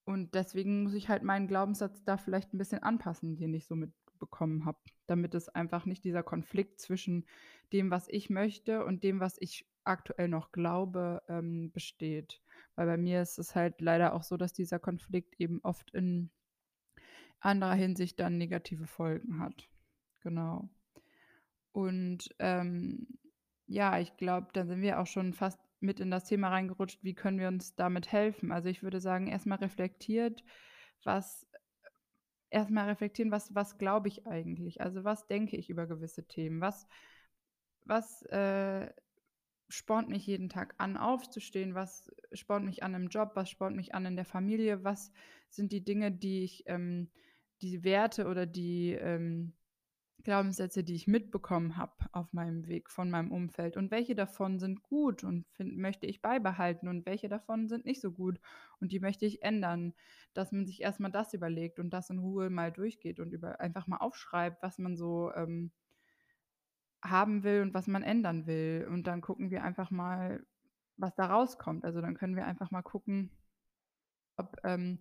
Und 0.05 0.35
deswegen 0.35 0.83
muss 0.83 0.93
ich 0.93 1.09
halt 1.09 1.23
meinen 1.23 1.47
Glaubenssatz 1.47 2.03
da 2.03 2.17
vielleicht 2.17 2.53
'n 2.53 2.57
bisschen 2.57 2.83
anpassen, 2.83 3.37
den 3.37 3.53
ich 3.53 3.65
so 3.67 3.75
mitbekommen 3.75 4.65
habe, 4.65 4.79
damit 5.07 5.35
es 5.35 5.49
einfach 5.49 5.85
nicht 5.85 6.03
dieser 6.03 6.23
Konflikt 6.23 6.79
zwischen 6.79 7.25
dem, 7.73 7.91
was 7.91 8.07
ich 8.09 8.29
möchte 8.29 8.85
und 8.85 9.03
dem, 9.03 9.19
was 9.19 9.37
ich 9.39 9.67
aktuell 9.83 10.27
noch 10.29 10.51
glaube, 10.51 11.21
ähm, 11.29 11.71
besteht. 11.71 12.41
Weil 12.75 12.87
bei 12.87 12.97
mir 12.97 13.21
ist 13.21 13.37
es 13.39 13.55
halt 13.55 13.81
leider 13.81 14.13
auch 14.13 14.23
so, 14.23 14.37
dass 14.37 14.53
dieser 14.53 14.79
Konflikt 14.79 15.35
eben 15.39 15.59
oft 15.63 15.91
in 15.91 16.29
anderer 17.39 17.73
Hinsicht 17.75 18.19
dann 18.19 18.37
negative 18.37 18.87
Folgen 18.87 19.39
hat. 19.39 19.69
Genau. 20.21 20.69
Und, 21.75 22.29
ähm, 22.39 23.05
ja, 23.67 23.99
ich 23.99 24.15
glaube, 24.17 24.47
da 24.53 24.65
sind 24.65 24.81
wir 24.81 24.99
auch 24.99 25.07
schon 25.07 25.33
fast 25.33 25.59
mit 25.85 25.99
in 25.99 26.11
das 26.11 26.25
Thema 26.25 26.49
reingerutscht, 26.49 27.03
wie 27.03 27.13
können 27.13 27.39
wir 27.39 27.47
uns 27.47 27.75
damit 27.75 28.11
helfen? 28.11 28.51
Also, 28.51 28.69
ich 28.69 28.83
würde 28.83 28.99
sagen, 28.99 29.27
erst 29.27 29.45
mal 29.45 29.55
reflektiert, 29.55 30.43
was 31.03 31.47
erst 32.49 32.71
mal 32.71 32.87
reflektieren, 32.87 33.31
was 33.31 33.53
was 33.53 33.77
glaube 33.77 34.07
ich 34.07 34.27
eigentlich? 34.27 34.81
Also, 34.81 35.03
was 35.03 35.27
denke 35.27 35.57
ich 35.57 35.69
über 35.69 35.87
gewisse 35.87 36.27
Themen? 36.27 36.61
Was 36.61 36.87
was, 37.85 38.23
äh, 38.23 38.89
spornt 39.69 40.09
mich 40.09 40.25
jeden 40.27 40.49
Tag 40.49 40.75
an, 40.77 40.97
aufzustehen? 40.97 41.75
Was 41.75 42.11
spornt 42.33 42.65
mich 42.65 42.83
an 42.83 42.93
im 42.93 43.07
Job? 43.07 43.31
Was 43.35 43.49
spornt 43.49 43.75
mich 43.75 43.95
an 43.95 44.05
in 44.05 44.15
der 44.15 44.25
Familie? 44.25 44.83
Was 44.83 45.11
sind 45.49 45.71
die 45.71 45.83
Dinge, 45.83 46.11
die 46.11 46.43
ich, 46.43 46.63
ähm 46.67 47.09
die 47.61 47.83
Werte 47.85 48.27
oder 48.27 48.45
die, 48.45 48.91
ähm 48.93 49.53
Glaubenssätze, 50.25 50.83
die 50.83 50.95
ich 50.95 51.07
mitbekommen 51.07 51.77
habe 51.77 51.93
auf 52.11 52.33
meinem 52.33 52.67
Weg 52.67 52.89
von 52.89 53.09
meinem 53.09 53.31
Umfeld 53.31 53.77
und 53.77 53.91
welche 53.91 54.15
davon 54.15 54.59
sind 54.59 54.83
gut 54.83 55.23
und 55.23 55.47
find 55.53 55.77
möchte 55.77 56.05
ich 56.07 56.21
beibehalten 56.21 56.89
und 56.89 57.05
welche 57.05 57.29
davon 57.29 57.69
sind 57.69 57.85
nicht 57.85 58.01
so 58.01 58.11
gut 58.11 58.39
und 58.81 58.91
die 58.91 58.99
möchte 58.99 59.25
ich 59.25 59.41
ändern. 59.43 59.93
Dass 60.33 60.51
man 60.51 60.65
sich 60.65 60.81
erst 60.81 60.99
mal 60.99 61.11
das 61.11 61.33
überlegt 61.33 61.79
und 61.79 61.91
das 61.91 62.09
in 62.09 62.19
Ruhe 62.19 62.49
mal 62.49 62.71
durchgeht 62.71 63.19
und 63.21 63.31
über 63.31 63.61
einfach 63.61 63.87
mal 63.87 63.97
aufschreibt, 63.97 64.61
was 64.61 64.77
man 64.79 64.97
so, 64.97 65.31
ähm 65.33 65.71
haben 67.03 67.43
will 67.43 67.61
und 67.61 67.73
was 67.73 67.87
man 67.87 68.01
ändern 68.03 68.47
will. 68.47 68.87
Und 68.89 69.05
dann 69.05 69.21
gucken 69.21 69.51
wir 69.51 69.63
einfach 69.63 69.91
mal, 69.91 70.43
was 70.97 71.13
da 71.15 71.27
rauskommt. 71.27 71.85
Also, 71.85 72.01
dann 72.01 72.15
können 72.15 72.35
wir 72.35 72.45
einfach 72.47 72.71
mal 72.71 72.81
gucken 72.81 73.31
ob, 74.37 74.57
ähm, 74.63 74.99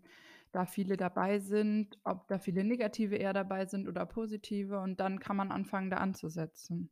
da 0.54 0.66
viele 0.66 0.96
dabei 0.96 1.38
sind, 1.40 1.99
ob 2.04 2.28
da 2.28 2.38
viele 2.38 2.64
negative 2.64 3.16
eher 3.16 3.32
dabei 3.32 3.66
sind 3.66 3.88
oder 3.88 4.06
positive 4.06 4.80
und 4.80 5.00
dann 5.00 5.18
kann 5.20 5.37
man 5.37 5.50
anfangen, 5.50 5.90
da 5.90 5.99
anzusetzen. 5.99 6.90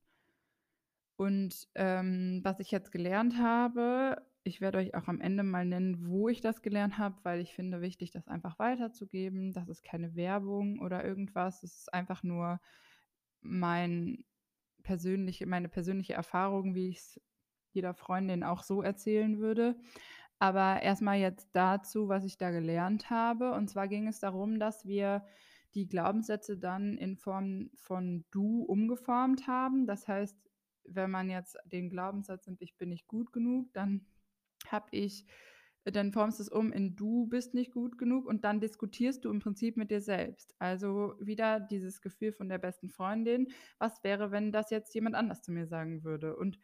Und, 1.16 1.68
ähm, 1.74 2.40
was 2.42 2.58
ich 2.60 2.70
jetzt 2.70 2.90
gelernt 2.90 3.38
habe 3.38 4.22
ich 4.44 4.60
werde 4.60 4.78
euch 4.78 4.94
auch 4.94 5.06
am 5.08 5.20
Ende 5.20 5.42
mal 5.42 5.64
nennen, 5.64 6.06
wo 6.06 6.28
ich 6.28 6.40
das 6.40 6.62
gelernt 6.62 6.98
habe, 6.98 7.16
weil 7.22 7.40
ich 7.40 7.54
finde 7.54 7.80
wichtig, 7.80 8.10
das 8.10 8.28
einfach 8.28 8.58
weiterzugeben. 8.58 9.52
Das 9.52 9.68
ist 9.68 9.84
keine 9.84 10.16
Werbung 10.16 10.80
oder 10.80 11.04
irgendwas. 11.04 11.62
Es 11.62 11.78
ist 11.78 11.94
einfach 11.94 12.22
nur 12.22 12.60
mein 13.40 14.24
persönliche 14.82 15.46
meine 15.46 15.68
persönliche 15.68 16.14
Erfahrung, 16.14 16.74
wie 16.74 16.88
ich's 16.88 17.20
jeder 17.72 17.94
Freundin 17.94 18.42
auch 18.42 18.62
so 18.62 18.82
erzählen 18.82 19.38
würde. 19.38 19.76
Aber 20.42 20.82
erst 20.82 21.02
mal 21.02 21.16
jetzt 21.20 21.50
dazu, 21.52 22.08
was 22.08 22.24
ich 22.24 22.36
da 22.36 22.50
gelernt 22.50 23.10
habe. 23.10 23.52
Und 23.52 23.70
zwar 23.70 23.86
ging 23.86 24.08
es 24.08 24.18
darum, 24.18 24.58
dass 24.58 24.84
wir 24.84 25.24
die 25.76 25.86
Glaubenssätze 25.88 26.58
dann 26.58 26.98
in 26.98 27.16
Form 27.16 27.70
von 27.76 28.24
„du“ 28.32 28.64
umgeformt 28.64 29.46
haben. 29.46 29.86
Das 29.86 30.08
heißt, 30.08 30.36
wenn 30.84 31.12
man 31.12 31.30
jetzt 31.30 31.56
den 31.64 31.90
Glaubenssatz 31.90 32.48
nimmt: 32.48 32.60
„Ich 32.60 32.76
bin 32.76 32.88
nicht 32.88 33.06
gut 33.06 33.32
genug“, 33.32 33.72
dann 33.72 34.04
habe 34.66 34.88
ich 34.90 35.26
dann 35.84 36.12
formst 36.12 36.40
du 36.40 36.42
es 36.44 36.48
um 36.48 36.72
in 36.72 36.96
„du 36.96 37.26
bist 37.28 37.54
nicht 37.54 37.70
gut 37.72 37.96
genug“ 37.96 38.26
und 38.26 38.42
dann 38.44 38.58
diskutierst 38.60 39.24
du 39.24 39.30
im 39.30 39.38
Prinzip 39.38 39.76
mit 39.76 39.92
dir 39.92 40.00
selbst. 40.00 40.56
Also, 40.58 41.14
wieder 41.20 41.60
dieses 41.60 42.00
Gefühl 42.02 42.32
von 42.32 42.48
der 42.48 42.58
besten 42.58 42.88
Freundin: 42.90 43.46
„Was 43.78 44.02
wäre, 44.02 44.32
wenn 44.32 44.50
das 44.50 44.70
jetzt 44.70 44.92
jemand 44.94 45.14
anders 45.14 45.40
zu 45.42 45.52
mir 45.52 45.66
sagen 45.68 46.02
würde?“ 46.02 46.36
Und 46.36 46.58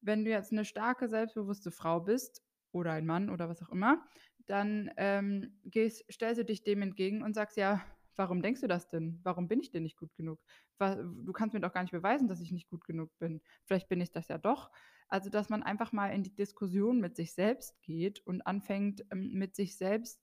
wenn 0.00 0.24
du 0.24 0.30
jetzt 0.30 0.52
'ne 0.52 0.64
starke, 0.64 1.08
selbstbewusste 1.08 1.70
Frau 1.70 2.00
bist 2.00 2.42
oder 2.72 2.92
ein 2.92 3.06
Mann 3.06 3.30
oder 3.30 3.48
was 3.48 3.62
auch 3.62 3.70
immer, 3.70 4.06
dann, 4.46 4.90
ähm, 4.96 5.60
gehst 5.64 6.04
stellst 6.12 6.40
du 6.40 6.44
dich 6.44 6.62
dem 6.64 6.82
entgegen 6.82 7.22
und 7.22 7.34
sagst: 7.34 7.56
„Ja, 7.56 7.84
warum 8.16 8.42
denkst 8.42 8.60
du 8.62 8.66
das 8.68 8.88
denn? 8.88 9.20
Warum 9.22 9.48
bin 9.48 9.60
ich 9.60 9.70
denn 9.70 9.82
nicht 9.84 9.96
gut 9.96 10.14
genug? 10.14 10.40
Du 10.78 11.32
kannst 11.32 11.54
mir 11.54 11.60
doch 11.60 11.72
gar 11.72 11.82
nicht 11.82 11.92
beweisen, 11.92 12.28
dass 12.28 12.40
ich 12.40 12.52
nicht 12.52 12.68
gut 12.68 12.84
genug 12.84 13.10
bin. 13.18 13.40
Vielleicht 13.64 13.88
bin 13.88 14.00
ich 14.00 14.12
das 14.12 14.28
ja 14.28 14.38
doch.“ 14.38 14.70
Also, 15.08 15.30
dass 15.30 15.48
man 15.48 15.62
einfach 15.62 15.92
mal 15.92 16.08
in 16.08 16.22
die 16.22 16.34
Diskussion 16.34 17.00
mit 17.00 17.16
sich 17.16 17.32
selbst 17.32 17.80
geht 17.82 18.20
und 18.26 18.42
anfängt, 18.42 19.04
ähm, 19.10 19.32
mit 19.32 19.54
sich 19.56 19.76
selbst 19.76 20.22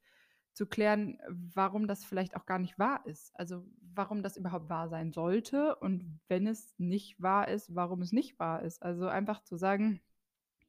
zu 0.53 0.67
klären, 0.67 1.19
warum 1.27 1.87
das 1.87 2.05
vielleicht 2.05 2.35
auch 2.37 2.45
gar 2.45 2.59
nicht 2.59 2.79
wahr 2.79 3.05
ist. 3.05 3.31
Also, 3.35 3.65
warum 3.81 4.23
das 4.23 4.37
überhaupt 4.37 4.69
wahr 4.69 4.87
sein 4.89 5.11
sollte 5.11 5.75
und 5.75 6.19
wenn 6.29 6.47
es 6.47 6.73
nicht 6.77 7.21
wahr 7.21 7.47
ist, 7.49 7.75
warum 7.75 8.01
es 8.01 8.11
nicht 8.13 8.39
wahr 8.39 8.61
ist. 8.63 8.81
Also, 8.83 9.07
einfach 9.07 9.43
zu 9.43 9.57
sagen: 9.57 10.01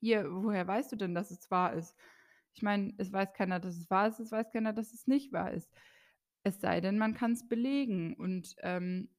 „Hier, 0.07 0.27
woher 0.31 0.69
weißt 0.69 0.93
du 0.93 0.97
denn, 0.97 1.15
dass 1.17 1.33
es 1.33 1.51
wahr 1.51 1.75
ist?“ 1.75 1.97
Ich 2.55 2.63
meine, 2.63 2.95
es 2.99 3.13
weiß 3.13 3.33
keiner, 3.35 3.59
dass 3.61 3.77
es 3.77 3.91
wahr 3.91 4.07
ist, 4.09 4.21
es 4.21 4.31
weiß 4.33 4.53
keiner, 4.53 4.73
dass 4.73 4.95
es 4.95 5.07
nicht 5.09 5.33
wahr 5.33 5.53
ist. 5.53 5.73
Es 6.45 6.61
sei 6.61 6.81
denn, 6.81 6.97
man 6.99 7.15
kann's 7.15 7.49
belegen 7.49 8.15
und, 8.15 8.55
ähm, 8.61 9.11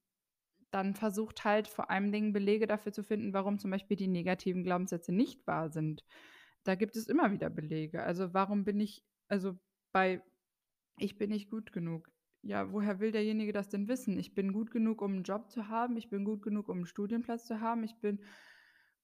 dann 0.71 0.95
versucht 0.95 1.45
halt 1.45 1.67
vor 1.69 1.91
allen 1.91 2.11
Dingen 2.13 2.33
Belege 2.33 2.67
dafür 2.67 2.93
zu 2.93 3.03
finden, 3.03 3.33
warum 3.33 3.59
zum 3.59 3.71
Beispiel 3.71 3.97
die 3.97 4.07
negativen 4.09 4.63
Glaubenssätze 4.63 5.13
nicht 5.13 5.47
wahr 5.47 5.69
sind. 5.71 6.05
Da 6.65 6.75
gibt 6.75 6.95
es 6.97 7.07
immer 7.09 7.31
wieder 7.33 7.49
Belege. 7.51 8.03
Also, 8.03 8.33
warum 8.35 8.65
bin 8.65 8.79
ich 8.81 9.05
also, 9.29 9.59
bei 9.93 10.23
„Ich 10.99 11.17
bin 11.19 11.31
nicht 11.31 11.49
gut 11.51 11.73
genug“. 11.73 12.11
Ja, 12.43 12.71
woher 12.73 12.99
will 13.01 13.11
derjenige 13.13 13.53
das 13.53 13.69
denn 13.69 13.87
wissen? 13.89 14.19
Ich 14.19 14.35
bin 14.35 14.53
gut 14.53 14.71
genug, 14.71 15.01
um 15.03 15.15
'n 15.19 15.23
Job 15.23 15.51
zu 15.51 15.69
haben, 15.69 15.97
ich 15.97 16.09
bin 16.09 16.25
gut 16.25 16.41
genug, 16.43 16.69
um 16.69 16.79
'n 16.81 16.85
Studienplatz 16.87 17.45
zu 17.47 17.61
haben, 17.61 17.83
ich 17.85 17.97
bin 18.01 18.21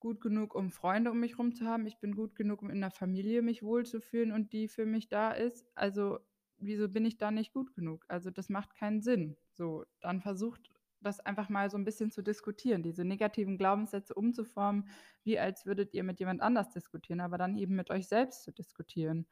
gut 0.03 0.21
genug, 0.21 0.55
um 0.55 0.71
Freunde 0.71 1.11
um 1.11 1.19
mich 1.21 1.39
rum 1.39 1.53
zu 1.55 1.65
haben, 1.65 1.87
ich 1.87 1.99
bin 1.99 2.15
gut 2.15 2.35
genug, 2.35 2.61
um 2.63 2.69
in 2.71 2.79
'ner 2.81 2.91
Familie 2.91 3.41
mich 3.43 3.63
wohlzufühlen 3.63 4.31
und 4.33 4.53
die 4.53 4.69
für 4.69 4.85
mich 4.85 5.09
da 5.09 5.31
ist. 5.33 5.65
Also, 5.75 6.19
wieso 6.59 6.89
bin 6.89 7.05
ich 7.05 7.17
da 7.17 7.31
nicht 7.31 7.53
gut 7.53 7.73
genug? 7.75 8.05
Also, 8.09 8.31
das 8.31 8.49
macht 8.49 8.75
keinen 8.75 9.01
Sinn. 9.01 9.37
So, 9.53 9.85
dann 10.01 10.21
versucht 10.21 10.69
das 11.01 11.19
einfach 11.21 11.49
mal 11.49 11.69
so 11.71 11.77
'n 11.77 11.85
bisschen 11.85 12.11
zu 12.11 12.23
diskutieren, 12.23 12.83
diese 12.83 13.05
negativen 13.05 13.57
Glaubenssätze 13.57 14.13
umzuformen, 14.15 14.89
wie 15.23 15.39
als 15.39 15.65
würdet 15.65 15.93
ihr 15.95 16.03
mit 16.03 16.19
jemand 16.19 16.41
anders 16.41 16.69
diskutieren, 16.71 17.21
aber 17.21 17.37
dann 17.39 17.57
eben 17.57 17.75
mit 17.75 17.91
euch 17.91 18.07
selbst 18.07 18.43
zu 18.43 18.53
diskutieren. 18.53 19.27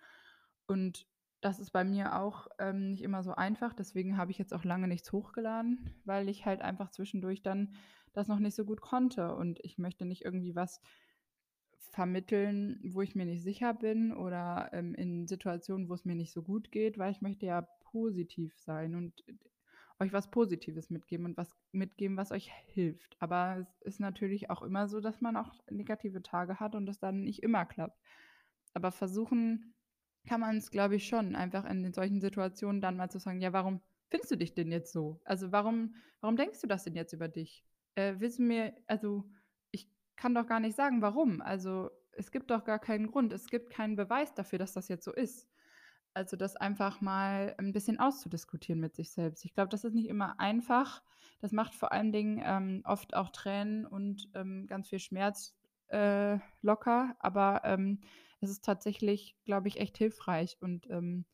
Und 0.67 1.07
das 1.41 1.59
ist 1.59 1.71
bei 1.71 1.83
mir 1.83 2.17
auch, 2.19 2.47
ähm, 2.59 2.91
nicht 2.91 3.01
immer 3.03 3.23
so 3.23 3.33
einfach, 3.33 3.73
deswegen 3.73 4.17
habe 4.17 4.31
ich 4.31 4.37
jetzt 4.39 4.53
auch 4.53 4.63
lange 4.65 4.87
nichts 4.87 5.11
hochgeladen, 5.11 6.01
weil 6.05 6.29
ich 6.29 6.45
halt 6.45 6.61
einfach 6.61 6.91
zwischendurch 6.91 7.41
dann 7.41 7.73
das 8.13 8.27
noch 8.27 8.39
nicht 8.39 8.55
so 8.55 8.65
gut 8.65 8.81
konnte 8.81 9.35
und 9.35 9.59
ich 9.63 9.77
möchte 9.77 10.05
nicht 10.05 10.23
irgendwie 10.25 10.55
was 10.55 10.81
vermitteln, 11.91 12.79
wo 12.83 13.01
ich 13.01 13.15
mir 13.15 13.25
nicht 13.25 13.43
sicher 13.43 13.73
bin 13.73 14.13
oder, 14.13 14.69
ähm, 14.73 14.95
in 14.95 15.27
Situationen, 15.27 15.89
wo 15.89 15.93
es 15.93 16.05
mir 16.05 16.15
nicht 16.15 16.31
so 16.31 16.41
gut 16.41 16.71
geht, 16.71 16.97
weil 16.97 17.11
ich 17.11 17.21
möchte 17.21 17.45
ja 17.45 17.61
positiv 17.81 18.57
sein 18.57 18.95
und 18.95 19.23
d 19.27 19.37
euch 19.99 20.13
was 20.13 20.31
Positives 20.31 20.89
mitgeben 20.89 21.25
und 21.27 21.37
was 21.37 21.55
mitgeben, 21.71 22.17
was 22.17 22.31
euch 22.31 22.51
hilft. 22.65 23.15
Aber 23.19 23.57
es 23.59 23.81
ist 23.81 23.99
natürlich 23.99 24.49
auch 24.49 24.63
immer 24.63 24.87
so, 24.87 24.99
dass 24.99 25.21
man 25.21 25.37
auch 25.37 25.53
negative 25.69 26.23
Tage 26.23 26.59
hat 26.59 26.73
und 26.73 26.87
das 26.87 26.97
dann 26.99 27.21
nicht 27.23 27.43
immer 27.43 27.65
klappt. 27.65 28.01
Aber 28.73 28.91
versuchen 28.91 29.75
kann 30.27 30.41
man's, 30.41 30.71
glaube 30.71 30.95
ich, 30.95 31.07
schon, 31.07 31.35
einfach 31.35 31.65
in 31.65 31.93
solchen 31.93 32.19
Situationen 32.21 32.81
dann 32.81 32.97
mal 32.97 33.09
zu 33.09 33.19
sagen: 33.19 33.41
„Ja, 33.41 33.53
warum 33.53 33.81
findest 34.09 34.31
du 34.31 34.37
dich 34.37 34.53
denn 34.55 34.71
jetzt 34.71 34.91
so? 34.93 35.21
Also, 35.25 35.51
warum 35.51 35.95
warum 36.21 36.35
denkst 36.37 36.61
du 36.61 36.67
das 36.67 36.83
denn 36.85 36.95
jetzt 36.95 37.13
über 37.13 37.27
dich? 37.27 37.63
Äh, 37.97 38.15
willst 38.19 38.39
du 38.39 38.43
mir 38.43 38.73
also, 38.87 39.25
ich 39.71 39.89
kann 40.15 40.33
doch 40.35 40.47
gar 40.47 40.59
nicht 40.59 40.75
sagen, 40.75 41.01
warum. 41.01 41.41
Also, 41.41 41.89
es 42.13 42.31
gibt 42.31 42.51
doch 42.51 42.63
gar 42.63 42.79
keinen 42.79 43.07
Grund. 43.07 43.33
Es 43.33 43.47
gibt 43.47 43.69
keinen 43.69 43.95
Beweis 43.95 44.33
dafür, 44.33 44.59
dass 44.59 44.73
das 44.73 44.87
jetzt 44.87 45.03
so 45.05 45.13
ist.“ 45.13 45.47
Also, 46.13 46.37
das 46.37 46.55
einfach 46.57 47.01
mal 47.01 47.55
'n 47.59 47.73
bisschen 47.73 47.99
auszudiskutieren 47.99 48.79
mit 48.81 48.95
sich 48.95 49.11
selbst. 49.11 49.45
Ich 49.45 49.53
glaube, 49.53 49.69
das 49.69 49.83
ist 49.85 49.93
nicht 49.95 50.07
immer 50.09 50.39
einfach. 50.39 51.03
Das 51.41 51.51
macht 51.53 51.75
vor 51.75 51.91
allen 51.93 52.11
Dingen, 52.13 52.41
ähm, 52.45 52.81
oft 52.85 53.15
auch 53.15 53.29
Tränen 53.31 53.85
und, 53.85 54.29
ähm, 54.35 54.67
ganz 54.67 54.89
viel 54.89 54.99
Schmerz, 54.99 55.55
äh, 55.87 56.37
locker, 56.61 57.15
aber, 57.19 57.61
ähm, 57.65 58.01
es 58.41 58.49
ist 58.51 58.65
tatsächlich, 58.65 59.37
glaube 59.45 59.67
ich, 59.69 59.79
echt 59.79 59.97
hilfreich 59.97 60.57
und, 60.61 60.89
ähm, 60.89 61.25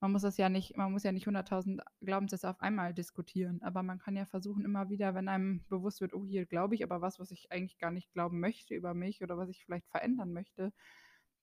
man 0.00 0.12
muss 0.12 0.22
das 0.22 0.36
ja 0.38 0.48
nicht 0.48 0.76
man 0.76 0.92
muss 0.92 1.02
ja 1.04 1.12
nicht 1.12 1.26
100.000 1.26 1.82
Glaubenssätze 2.02 2.48
auf 2.50 2.60
einmal 2.60 2.94
diskutieren, 2.94 3.62
aber 3.62 3.82
man 3.82 3.98
kann 3.98 4.16
ja 4.16 4.26
versuchen, 4.26 4.64
immer 4.64 4.90
wieder, 4.90 5.14
wenn 5.14 5.28
einem 5.28 5.64
bewusst 5.68 6.00
wird: 6.00 6.14
„Oh, 6.14 6.24
hier 6.26 6.46
glaube 6.46 6.74
ich 6.74 6.84
aber 6.84 7.00
was, 7.02 7.18
was 7.20 7.30
ich 7.32 7.52
eigentlich 7.52 7.78
gar 7.78 7.90
nicht 7.92 8.12
glauben 8.12 8.40
möchte 8.40 8.74
über 8.74 8.94
mich 8.94 9.22
oder 9.22 9.36
was 9.38 9.48
ich 9.50 9.64
vielleicht 9.64 9.88
verändern 9.88 10.32
möchte“, 10.32 10.72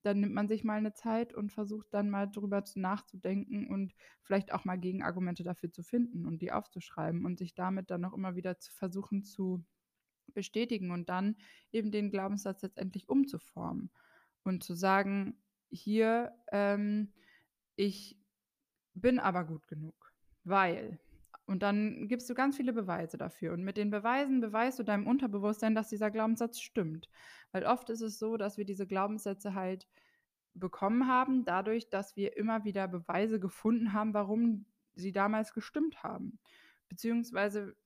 dann 0.02 0.20
nimmt 0.20 0.34
man 0.34 0.48
sich 0.48 0.64
mal 0.64 0.80
'ne 0.82 0.92
Zeit 0.94 1.34
und 1.34 1.52
versucht 1.52 1.92
dann 1.94 2.10
mal 2.10 2.26
drüber 2.30 2.62
nachzudenken 2.76 3.68
und 3.68 3.94
vielleicht 4.22 4.52
auch 4.52 4.64
mal 4.64 4.78
Gegenargumente 4.78 5.44
dafür 5.44 5.72
zu 5.72 5.82
finden 5.82 6.26
und 6.26 6.40
die 6.42 6.52
aufzuschreiben 6.52 7.24
und 7.26 7.38
sich 7.38 7.54
damit 7.54 7.90
dann 7.90 8.04
auch 8.04 8.14
immer 8.14 8.36
wieder 8.36 8.58
zu 8.60 8.72
versuchen 8.74 9.24
zu 9.24 9.64
bestätigen 10.34 10.90
und 10.92 11.08
dann 11.10 11.36
eben 11.72 11.90
den 11.92 12.10
Glaubenssatz 12.10 12.62
letztendlich 12.62 13.08
umzuformen 13.08 13.90
und 14.44 14.64
zu 14.64 14.74
sagen: 14.74 15.42
„Hier, 15.70 16.34
ähm, 16.52 17.12
ich 17.76 18.17
bin 19.00 19.18
aber 19.18 19.44
gut 19.44 19.68
genug, 19.68 20.12
weil“ 20.44 20.98
und 21.46 21.62
dann 21.62 22.08
gibst 22.08 22.28
du 22.28 22.34
ganz 22.34 22.56
viele 22.58 22.74
Beweise 22.74 23.16
dafür 23.16 23.54
und 23.54 23.64
mit 23.64 23.78
den 23.78 23.90
Beweisen 23.90 24.40
beweist 24.40 24.78
du 24.78 24.82
deinem 24.82 25.06
Unterbewusstsein, 25.06 25.74
dass 25.74 25.88
dieser 25.88 26.10
Glaubenssatz 26.10 26.60
stimmt. 26.60 27.08
Weil 27.52 27.64
oft 27.64 27.88
ist 27.88 28.02
es 28.02 28.18
so, 28.18 28.36
dass 28.36 28.58
wir 28.58 28.66
diese 28.66 28.86
Glaubenssätze 28.86 29.54
halt 29.54 29.86
bekommen 30.54 31.06
haben 31.08 31.44
dadurch, 31.44 31.88
dass 31.88 32.16
wir 32.16 32.36
immer 32.36 32.64
wieder 32.64 32.86
Beweise 32.88 33.40
gefunden 33.40 33.92
haben, 33.92 34.12
warum 34.14 34.66
sie 34.94 35.12
damals 35.12 35.54
gestimmt 35.54 36.02
haben. 36.02 36.38
Beziehungsweise, 36.88 37.76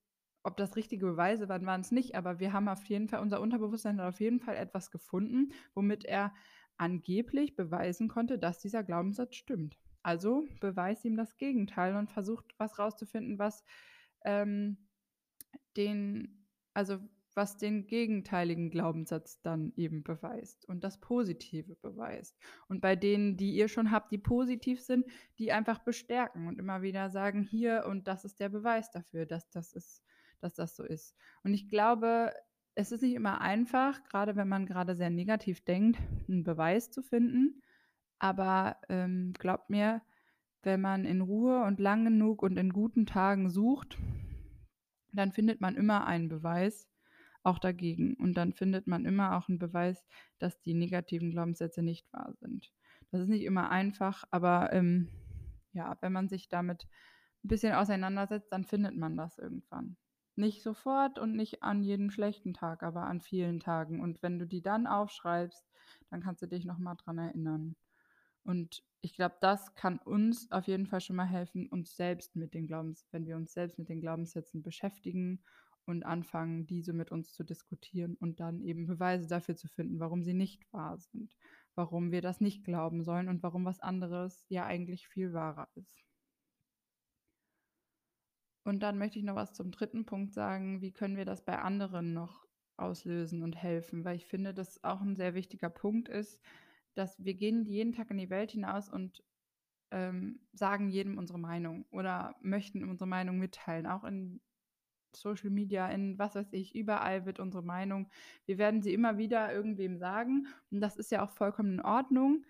ob 0.42 0.56
das 0.56 0.74
richtige 0.76 1.06
Beweise 1.06 1.48
waren, 1.48 1.66
waren's 1.66 1.92
nicht, 1.92 2.16
aber 2.16 2.40
wir 2.40 2.52
haben 2.52 2.68
auf 2.68 2.84
jeden 2.86 3.08
Fall 3.08 3.20
unser 3.20 3.40
Unterbewusstsein 3.40 4.00
hat 4.00 4.08
auf 4.08 4.20
jeden 4.20 4.40
Fall 4.40 4.56
etwas 4.56 4.90
gefunden, 4.90 5.52
womit 5.74 6.04
er 6.04 6.34
angeblich 6.78 7.54
beweisen 7.54 8.08
konnte, 8.08 8.38
dass 8.38 8.58
dieser 8.58 8.82
Glaubenssatz 8.82 9.36
stimmt. 9.36 9.78
Also, 10.02 10.46
beweist 10.60 11.04
ihm 11.04 11.16
das 11.16 11.36
Gegenteil 11.36 11.96
und 11.96 12.10
versucht, 12.10 12.54
was 12.58 12.78
rauszufinden, 12.78 13.38
was, 13.38 13.64
ähm, 14.24 14.88
den 15.76 16.46
also, 16.74 16.98
was 17.34 17.56
den 17.56 17.86
gegenteiligen 17.86 18.70
Glaubenssatz 18.70 19.40
dann 19.42 19.72
eben 19.76 20.02
beweist 20.02 20.66
und 20.68 20.84
das 20.84 21.00
Positive 21.00 21.76
beweist. 21.76 22.38
Und 22.68 22.80
bei 22.82 22.94
denen, 22.96 23.36
die 23.38 23.54
ihr 23.54 23.68
schon 23.68 23.90
habt, 23.90 24.12
die 24.12 24.18
positiv 24.18 24.80
sind, 24.82 25.06
die 25.38 25.52
einfach 25.52 25.78
bestärken 25.80 26.46
und 26.46 26.58
immer 26.58 26.82
wieder 26.82 27.10
sagen: 27.10 27.42
„Hier 27.42 27.84
und 27.88 28.06
das 28.08 28.24
ist 28.24 28.40
der 28.40 28.48
Beweis 28.50 28.90
dafür, 28.90 29.26
dass 29.26 29.50
das 29.50 29.72
ist 29.72 30.02
dass 30.40 30.54
das 30.54 30.74
so 30.74 30.82
ist. 30.84 31.14
Und 31.44 31.54
ich 31.54 31.68
glaube, 31.68 32.32
es 32.74 32.90
ist 32.90 33.02
nicht 33.02 33.14
immer 33.14 33.40
einfach, 33.40 34.02
gerade 34.04 34.34
wenn 34.34 34.48
man 34.48 34.66
gerade 34.66 34.96
sehr 34.96 35.10
negativ 35.10 35.64
denkt, 35.64 35.98
einen 36.28 36.42
Beweis 36.42 36.90
zu 36.90 37.02
finden. 37.02 37.61
Aber, 38.22 38.76
ähm, 38.88 39.32
glaubt 39.36 39.68
mir, 39.68 40.00
wenn 40.62 40.80
man 40.80 41.04
in 41.06 41.22
Ruhe 41.22 41.64
und 41.64 41.80
lang 41.80 42.04
genug 42.04 42.40
und 42.44 42.56
in 42.56 42.72
guten 42.72 43.04
Tagen 43.04 43.50
sucht, 43.50 43.98
dann 45.12 45.32
findet 45.32 45.60
man 45.60 45.74
immer 45.74 46.06
einen 46.06 46.28
Beweis 46.28 46.88
auch 47.42 47.58
dagegen. 47.58 48.14
Und 48.14 48.34
dann 48.34 48.52
findet 48.52 48.86
man 48.86 49.06
immer 49.06 49.36
auch 49.36 49.48
einen 49.48 49.58
Beweis, 49.58 50.06
dass 50.38 50.60
die 50.60 50.72
negativen 50.72 51.32
Glaubenssätze 51.32 51.82
nicht 51.82 52.12
wahr 52.12 52.32
sind. 52.38 52.72
Das 53.10 53.22
ist 53.22 53.28
nicht 53.28 53.42
immer 53.42 53.70
einfach, 53.70 54.22
aber, 54.30 54.72
ähm, 54.72 55.08
ja, 55.72 55.98
wenn 56.00 56.12
man 56.12 56.28
sich 56.28 56.48
damit 56.48 56.86
ein 57.42 57.48
bisschen 57.48 57.74
auseinandersetzt, 57.74 58.52
dann 58.52 58.62
findet 58.62 58.96
man 58.96 59.16
das 59.16 59.36
irgendwann. 59.36 59.96
Nicht 60.36 60.62
sofort 60.62 61.18
und 61.18 61.34
nicht 61.34 61.64
an 61.64 61.82
jedem 61.82 62.12
schlechten 62.12 62.54
Tag, 62.54 62.84
aber 62.84 63.02
an 63.02 63.20
vielen 63.20 63.58
Tagen. 63.58 64.00
Und 64.00 64.22
wenn 64.22 64.38
du 64.38 64.46
die 64.46 64.62
dann 64.62 64.86
aufschreibst, 64.86 65.66
dann 66.08 66.22
kannst 66.22 66.40
du 66.40 66.46
dich 66.46 66.64
noch 66.64 66.78
mal 66.78 66.94
dran 66.94 67.18
erinnern. 67.18 67.74
Und 68.44 68.82
ich 69.00 69.14
glaube, 69.14 69.36
das 69.40 69.74
kann 69.74 69.98
uns 69.98 70.50
auf 70.50 70.66
jeden 70.66 70.86
Fall 70.86 71.00
schon 71.00 71.16
mal 71.16 71.26
helfen, 71.26 71.68
uns 71.68 71.96
selbst 71.96 72.36
mit 72.36 72.54
den 72.54 72.66
Glaubens 72.66 73.06
wenn 73.10 73.26
wir 73.26 73.36
uns 73.36 73.52
selbst 73.52 73.78
mit 73.78 73.88
den 73.88 74.00
Glaubenssätzen 74.00 74.62
beschäftigen 74.62 75.42
und 75.86 76.04
anfangen, 76.04 76.66
diese 76.66 76.92
mit 76.92 77.10
uns 77.10 77.32
zu 77.32 77.44
diskutieren 77.44 78.16
und 78.16 78.40
dann 78.40 78.60
eben 78.60 78.86
Beweise 78.86 79.26
dafür 79.26 79.56
zu 79.56 79.68
finden, 79.68 79.98
warum 80.00 80.22
sie 80.22 80.34
nicht 80.34 80.62
wahr 80.72 80.98
sind, 80.98 81.36
warum 81.74 82.12
wir 82.12 82.22
das 82.22 82.40
nicht 82.40 82.64
glauben 82.64 83.02
sollen 83.02 83.28
und 83.28 83.42
warum 83.42 83.64
was 83.64 83.80
anderes 83.80 84.44
ja 84.48 84.64
eigentlich 84.66 85.08
viel 85.08 85.32
wahrer 85.32 85.68
ist. 85.74 86.04
Und 88.64 88.80
dann 88.80 88.98
möchte 88.98 89.18
ich 89.18 89.24
noch 89.24 89.34
was 89.34 89.52
zum 89.54 89.72
dritten 89.72 90.06
Punkt 90.06 90.32
sagen. 90.32 90.80
Wie 90.80 90.92
können 90.92 91.16
wir 91.16 91.24
das 91.24 91.44
bei 91.44 91.58
anderen 91.58 92.12
noch 92.12 92.46
auslösen 92.76 93.42
und 93.42 93.56
helfen? 93.56 94.04
Weil 94.04 94.16
ich 94.16 94.26
finde, 94.26 94.54
dass 94.54 94.82
auch 94.84 95.00
ein 95.00 95.16
sehr 95.16 95.34
wichtiger 95.34 95.70
Punkt 95.70 96.08
ist, 96.08 96.40
dass 96.94 97.22
wir 97.24 97.34
gehen 97.34 97.64
jeden 97.64 97.92
Tag 97.92 98.10
in 98.10 98.18
die 98.18 98.30
Welt 98.30 98.52
hinaus 98.52 98.88
und 98.88 99.22
ähm, 99.90 100.40
sagen 100.52 100.88
jedem 100.88 101.18
unsere 101.18 101.38
Meinung 101.38 101.84
oder 101.90 102.36
möchten 102.40 102.88
unsere 102.88 103.08
Meinung 103.08 103.38
mitteilen, 103.38 103.86
auch 103.86 104.04
in 104.04 104.40
Social 105.14 105.50
Media, 105.50 105.88
in 105.88 106.18
was 106.18 106.34
weiß 106.34 106.52
ich, 106.52 106.74
überall 106.74 107.26
wird 107.26 107.38
unsere 107.38 107.62
Meinung, 107.62 108.08
wir 108.46 108.56
werden 108.56 108.82
sie 108.82 108.94
immer 108.94 109.18
wieder 109.18 109.52
irgendwem 109.52 109.98
sagen 109.98 110.46
und 110.70 110.80
das 110.80 110.96
ist 110.96 111.10
ja 111.10 111.22
auch 111.22 111.30
vollkommen 111.30 111.74
in 111.74 111.84
Ordnung, 111.84 112.44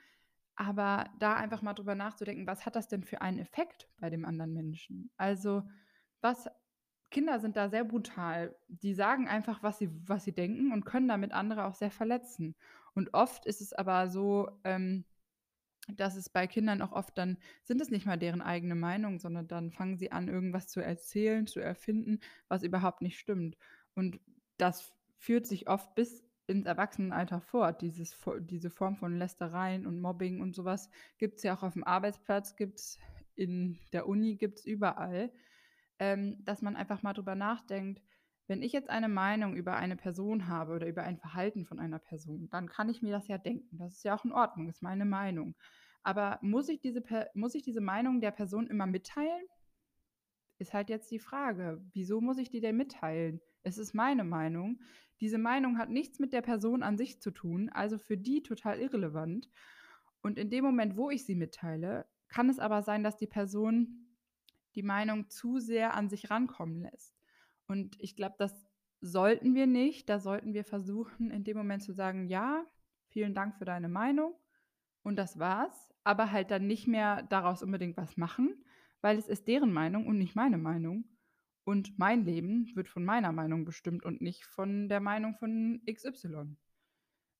aber 0.55 1.11
da 1.19 1.35
einfach 1.35 1.63
mal 1.63 1.75
drüber 1.75 1.97
nachzudenken, 1.97 2.47
was 2.47 2.65
hat 2.65 2.77
das 2.77 2.87
denn 2.87 3.03
für 3.03 3.21
einen 3.21 3.39
Effekt 3.39 3.89
bei 3.99 4.11
dem 4.11 4.25
anderen 4.25 4.53
Menschen? 4.53 5.11
Also, 5.17 5.65
was 6.21 6.49
Kinder 7.13 7.39
sind 7.39 7.57
da 7.57 7.69
sehr 7.69 7.85
brutal. 7.85 8.57
Die 8.69 8.95
sagen 8.95 9.29
einfach, 9.29 9.63
was 9.63 9.79
sie 9.79 9.91
was 10.09 10.25
sie 10.25 10.33
denken 10.33 10.73
und 10.73 10.85
können 10.85 11.07
damit 11.09 11.33
andere 11.33 11.67
auch 11.67 11.75
sehr 11.75 11.91
verletzen. 11.91 12.57
Und 12.95 13.15
oft 13.15 13.47
ist 13.47 13.61
es 13.61 13.73
aber 13.73 14.09
so, 14.09 14.51
ähm, 14.65 15.05
dass 15.89 16.17
es 16.17 16.29
bei 16.29 16.47
Kindern 16.47 16.81
auch 16.81 16.93
oft 16.93 17.17
dann 17.19 17.39
sind 17.65 17.81
es 17.81 17.91
nicht 17.91 18.07
mal 18.07 18.19
deren 18.19 18.41
eigene 18.41 18.75
Meinung, 18.75 19.19
sondern 19.19 19.49
dann 19.49 19.73
fangen 19.73 19.97
sie 19.97 20.13
an, 20.13 20.29
irgendwas 20.29 20.69
zu 20.69 20.81
erzählen, 20.81 21.47
zu 21.47 21.61
erfinden, 21.61 22.21
was 22.49 22.63
überhaupt 22.63 23.03
nicht 23.03 23.19
stimmt. 23.19 23.57
Und 23.95 24.21
das 24.59 24.93
führt 25.17 25.47
sich 25.47 25.69
oft 25.69 25.95
bis 25.95 26.25
ins 26.47 26.67
Erwachsenenalter 26.67 27.41
fort. 27.41 27.83
Dieses, 27.83 28.17
diese 28.41 28.71
Form 28.71 28.97
von 28.97 29.17
Lästereien 29.17 29.87
und 29.87 30.01
Mobbing 30.01 30.41
und 30.41 30.55
sowas 30.55 30.89
gibt 31.19 31.39
es 31.39 31.43
ja 31.43 31.57
auch 31.57 31.63
auf 31.63 31.73
dem 31.73 31.85
Arbeitsplatz, 31.85 32.57
gibt 32.57 32.79
es 32.79 32.99
in 33.35 33.79
der 33.93 34.07
Uni, 34.07 34.37
gibt 34.37 34.59
es 34.59 34.67
überall. 34.67 35.33
Ähm, 35.99 36.45
dass 36.45 36.63
man 36.63 36.75
einfach 36.75 37.03
mal 37.03 37.13
drüber 37.13 37.35
nachdenkt, 37.35 38.03
wenn 38.53 38.61
ich 38.61 38.73
jetzt 38.73 38.91
eine 38.91 39.09
Meinung 39.09 39.57
über 39.57 39.77
eine 39.77 39.97
Person 39.97 40.47
habe 40.47 40.75
oder 40.75 40.87
über 40.87 41.05
ein 41.05 41.17
Verhalten 41.17 41.65
von 41.65 41.79
einer 41.79 41.99
Person, 41.99 42.51
dann 42.51 42.69
kann 42.69 42.91
ich 42.91 43.01
mir 43.01 43.11
das 43.11 43.27
ja 43.27 43.39
denken. 43.39 43.79
Das 43.79 43.95
ist 43.95 44.05
ja 44.05 44.15
auch 44.15 44.27
in 44.27 44.33
Ordnung, 44.33 44.69
ist 44.69 44.83
meine 44.83 45.07
Meinung. 45.07 45.55
Aber 46.03 46.39
muss 46.43 46.69
ich 46.69 46.79
diese, 46.79 47.03
muss 47.33 47.55
ich 47.55 47.63
diese 47.63 47.81
Meinung 47.81 48.21
der 48.21 48.31
Person 48.31 48.67
immer 48.67 48.87
mitteilen? 48.87 49.47
Ist 50.59 50.75
halt 50.75 50.91
jetzt 50.91 51.11
die 51.11 51.19
Frage. 51.19 51.83
Wieso 51.95 52.21
muss 52.21 52.37
ich 52.37 52.51
die 52.51 52.61
denn 52.61 52.77
mitteilen? 52.77 53.41
Es 53.63 53.79
ist 53.79 53.95
meine 53.95 54.23
Meinung. 54.23 54.83
Diese 55.23 55.39
Meinung 55.39 55.79
hat 55.79 55.89
nichts 55.89 56.19
mit 56.19 56.35
der 56.35 56.43
Person 56.43 56.83
an 56.83 56.99
sich 56.99 57.23
zu 57.23 57.31
tun, 57.31 57.71
also 57.71 57.97
für 57.97 58.19
die 58.19 58.43
total 58.43 58.81
irrelevant. 58.81 59.49
Und 60.21 60.39
in 60.39 60.51
dem 60.51 60.63
Moment, 60.63 60.95
wo 60.99 61.09
ich 61.09 61.25
sie 61.25 61.37
mitteile, 61.37 62.05
kann 62.29 62.51
es 62.51 62.59
aber 62.59 62.83
sein, 62.83 63.03
dass 63.03 63.17
die 63.17 63.27
Person 63.27 64.19
die 64.75 64.83
Meinung 64.83 65.31
zu 65.31 65.59
sehr 65.59 65.95
an 65.95 66.11
sich 66.11 66.29
rankommen 66.29 66.83
lässt. 66.83 67.22
Und 67.67 67.97
ich 68.01 68.17
glaube, 68.17 68.37
das 68.39 68.67
sollten 69.01 69.55
wir 69.55 69.67
nicht. 69.67 70.09
Da 70.09 70.19
sollten 70.19 70.55
wir 70.55 70.65
versuchen, 70.65 71.31
in 71.31 71.45
dem 71.45 71.57
Moment 71.57 71.83
zu 71.83 71.93
sagen, 71.93 72.29
ja, 72.29 72.65
vielen 73.09 73.35
Dank 73.35 73.57
für 73.57 73.65
deine 73.65 73.89
Meinung 73.89 74.35
und 75.03 75.17
das 75.17 75.39
war's, 75.39 75.93
aber 76.05 76.31
halt 76.31 76.51
dann 76.51 76.67
nicht 76.67 76.87
mehr 76.87 77.23
daraus 77.25 77.63
unbedingt 77.63 77.97
was 77.97 78.17
machen, 78.17 78.65
weil 79.01 79.19
es 79.19 79.29
ist 79.29 79.49
deren 79.49 79.73
Meinung 79.73 80.07
und 80.07 80.19
nicht 80.19 80.37
meine 80.37 80.59
Meinung. 80.59 81.05
Und 81.65 81.97
mein 81.97 82.25
Leben 82.25 82.75
wird 82.75 82.89
von 82.89 83.05
meiner 83.05 83.31
Meinung 83.31 83.65
bestimmt 83.65 84.05
und 84.05 84.21
nicht 84.21 84.45
von 84.45 84.89
der 84.89 85.01
Meinung 85.01 85.37
von 85.37 85.81
XY. 85.89 86.57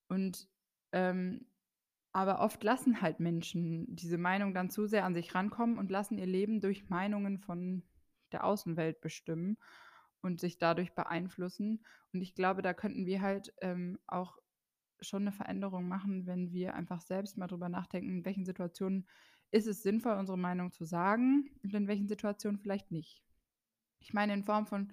Und 0.09 0.49
ähm, 0.93 1.47
aber 2.13 2.41
oft 2.41 2.63
lassen 2.63 3.01
halt 3.01 3.21
Menschen 3.21 3.87
diese 3.97 4.19
Meinung 4.19 4.53
dann 4.53 4.69
zu 4.71 4.87
sehr 4.87 5.05
an 5.05 5.15
sich 5.15 5.35
rankommen 5.35 5.79
und 5.79 5.91
lassen 5.91 6.19
ihr 6.19 6.27
Leben 6.27 6.61
durch 6.61 6.91
Meinungen 6.91 7.39
von 7.39 7.83
der 8.33 8.45
Außenwelt 8.45 9.01
bestimmen 9.01 9.57
und 10.23 10.41
sich 10.41 10.59
dadurch 10.59 10.95
beeinflussen. 10.95 11.85
Und 12.13 12.23
ich 12.23 12.35
glaube, 12.35 12.63
da 12.63 12.73
könnten 12.73 13.07
wir 13.07 13.21
halt 13.21 13.53
ähm, 13.61 13.99
auch 14.07 14.39
schon 15.01 15.23
eine 15.23 15.33
Veränderung 15.33 15.89
machen, 15.89 16.27
wenn 16.27 16.53
wir 16.53 16.75
einfach 16.75 17.01
selbst 17.01 17.37
mal 17.37 17.49
drüber 17.49 17.69
nachdenken, 17.69 18.19
in 18.19 18.25
welchen 18.25 18.45
Situationen 18.45 19.07
ist 19.51 19.67
es 19.67 19.83
sinnvoll, 19.83 20.17
unsere 20.17 20.39
Meinung 20.39 20.73
zu 20.73 20.85
sagen 20.85 21.51
und 21.63 21.75
in 21.75 21.89
welchen 21.89 22.09
Situationen 22.09 22.59
vielleicht 22.59 22.91
nicht. 22.91 23.23
Ich 23.99 24.15
meine 24.15 24.33
in 24.33 24.45
Form 24.45 24.67
von 24.67 24.93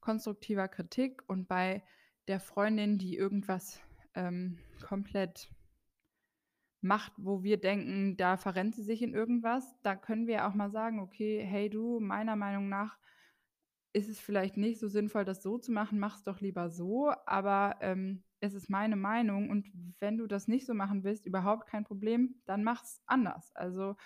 konstruktiver 0.00 0.66
Kritik 0.68 1.22
und 1.28 1.46
bei 1.46 1.82
der 2.26 2.40
Freundin, 2.40 2.98
die 2.98 3.16
irgendwas 3.16 3.80
ähm, 4.14 4.58
komplett 4.82 5.50
macht, 6.80 7.12
wo 7.16 7.42
wir 7.42 7.60
denken, 7.60 8.16
da 8.16 8.36
verrennt 8.36 8.74
sie 8.74 8.82
sich 8.82 9.02
in 9.02 9.14
irgendwas, 9.14 9.76
da 9.82 9.94
können 9.94 10.26
wir 10.26 10.46
auch 10.46 10.54
mal 10.54 10.70
sagen, 10.70 11.00
okay, 11.00 11.44
hey 11.44 11.68
du, 11.68 12.00
meiner 12.00 12.36
Meinung 12.36 12.68
nach 12.68 12.98
ist 13.92 14.08
es 14.08 14.20
vielleicht 14.20 14.56
nicht 14.56 14.78
so 14.78 14.88
sinnvoll, 14.88 15.24
das 15.24 15.42
so 15.42 15.58
zu 15.58 15.72
machen, 15.72 15.98
mach 15.98 16.16
es 16.16 16.22
doch 16.22 16.40
lieber 16.40 16.70
so, 16.70 17.12
aber 17.26 17.76
ähm, 17.80 18.22
es 18.40 18.54
ist 18.54 18.70
meine 18.70 18.96
Meinung 18.96 19.50
und 19.50 19.68
wenn 19.98 20.16
du 20.16 20.26
das 20.26 20.48
nicht 20.48 20.66
so 20.66 20.74
machen 20.74 21.04
willst, 21.04 21.26
überhaupt 21.26 21.66
kein 21.66 21.84
Problem, 21.84 22.40
dann 22.46 22.62
mach 22.62 22.84
es 22.84 23.02
anders. 23.06 23.50
Also 23.54 23.96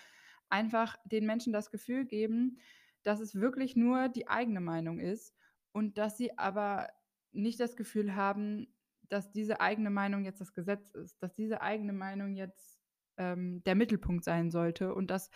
einfach 0.49 0.97
den 1.05 1.25
Menschen 1.25 1.53
das 1.53 1.71
Gefühl 1.71 2.05
geben, 2.05 2.57
dass 3.03 3.19
es 3.19 3.35
wirklich 3.35 3.75
nur 3.75 4.09
die 4.09 4.27
eigene 4.27 4.61
Meinung 4.61 4.99
ist 4.99 5.35
und 5.71 5.97
dass 5.97 6.17
sie 6.17 6.37
aber 6.37 6.89
nicht 7.31 7.59
das 7.59 7.75
Gefühl 7.75 8.15
haben, 8.15 8.73
dass 9.09 9.31
diese 9.31 9.61
eigene 9.61 9.91
Meinung 9.91 10.25
jetzt 10.25 10.41
das 10.41 10.53
Gesetz 10.53 10.91
ist, 10.91 11.21
dass 11.21 11.35
diese 11.35 11.61
eigene 11.61 11.93
Meinung 11.93 12.35
jetzt 12.35 12.79
ähm, 13.17 13.63
der 13.63 13.75
Mittelpunkt 13.75 14.23
sein 14.23 14.49
sollte 14.49 14.93
und 14.93 15.11
dass, 15.11 15.29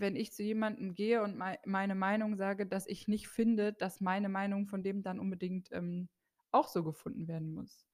wenn 0.00 0.16
ich 0.16 0.32
zu 0.32 0.42
jemandem 0.42 0.94
gehe 0.94 1.22
und 1.22 1.36
me 1.36 1.58
meine 1.64 1.94
Meinung 1.94 2.36
sage, 2.36 2.66
dass 2.66 2.86
ich 2.86 3.08
nicht 3.08 3.28
finde, 3.28 3.72
dass 3.72 4.00
meine 4.00 4.28
Meinung 4.28 4.66
von 4.66 4.82
dem 4.82 5.02
dann 5.02 5.20
unbedingt 5.20 5.68
ähm, 5.72 6.08
auch 6.50 6.68
so 6.68 6.82
gefunden 6.82 7.28
werden 7.28 7.52
muss. 7.52 7.86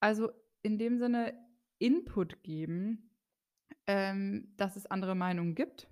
Also 0.00 0.30
in 0.62 0.78
dem 0.78 0.98
Sinne 0.98 1.34
Input 1.78 2.42
geben, 2.42 3.10
ähm, 3.86 4.52
dass 4.56 4.76
es 4.76 4.86
andere 4.86 5.14
Meinungen 5.14 5.54
gibt 5.54 5.88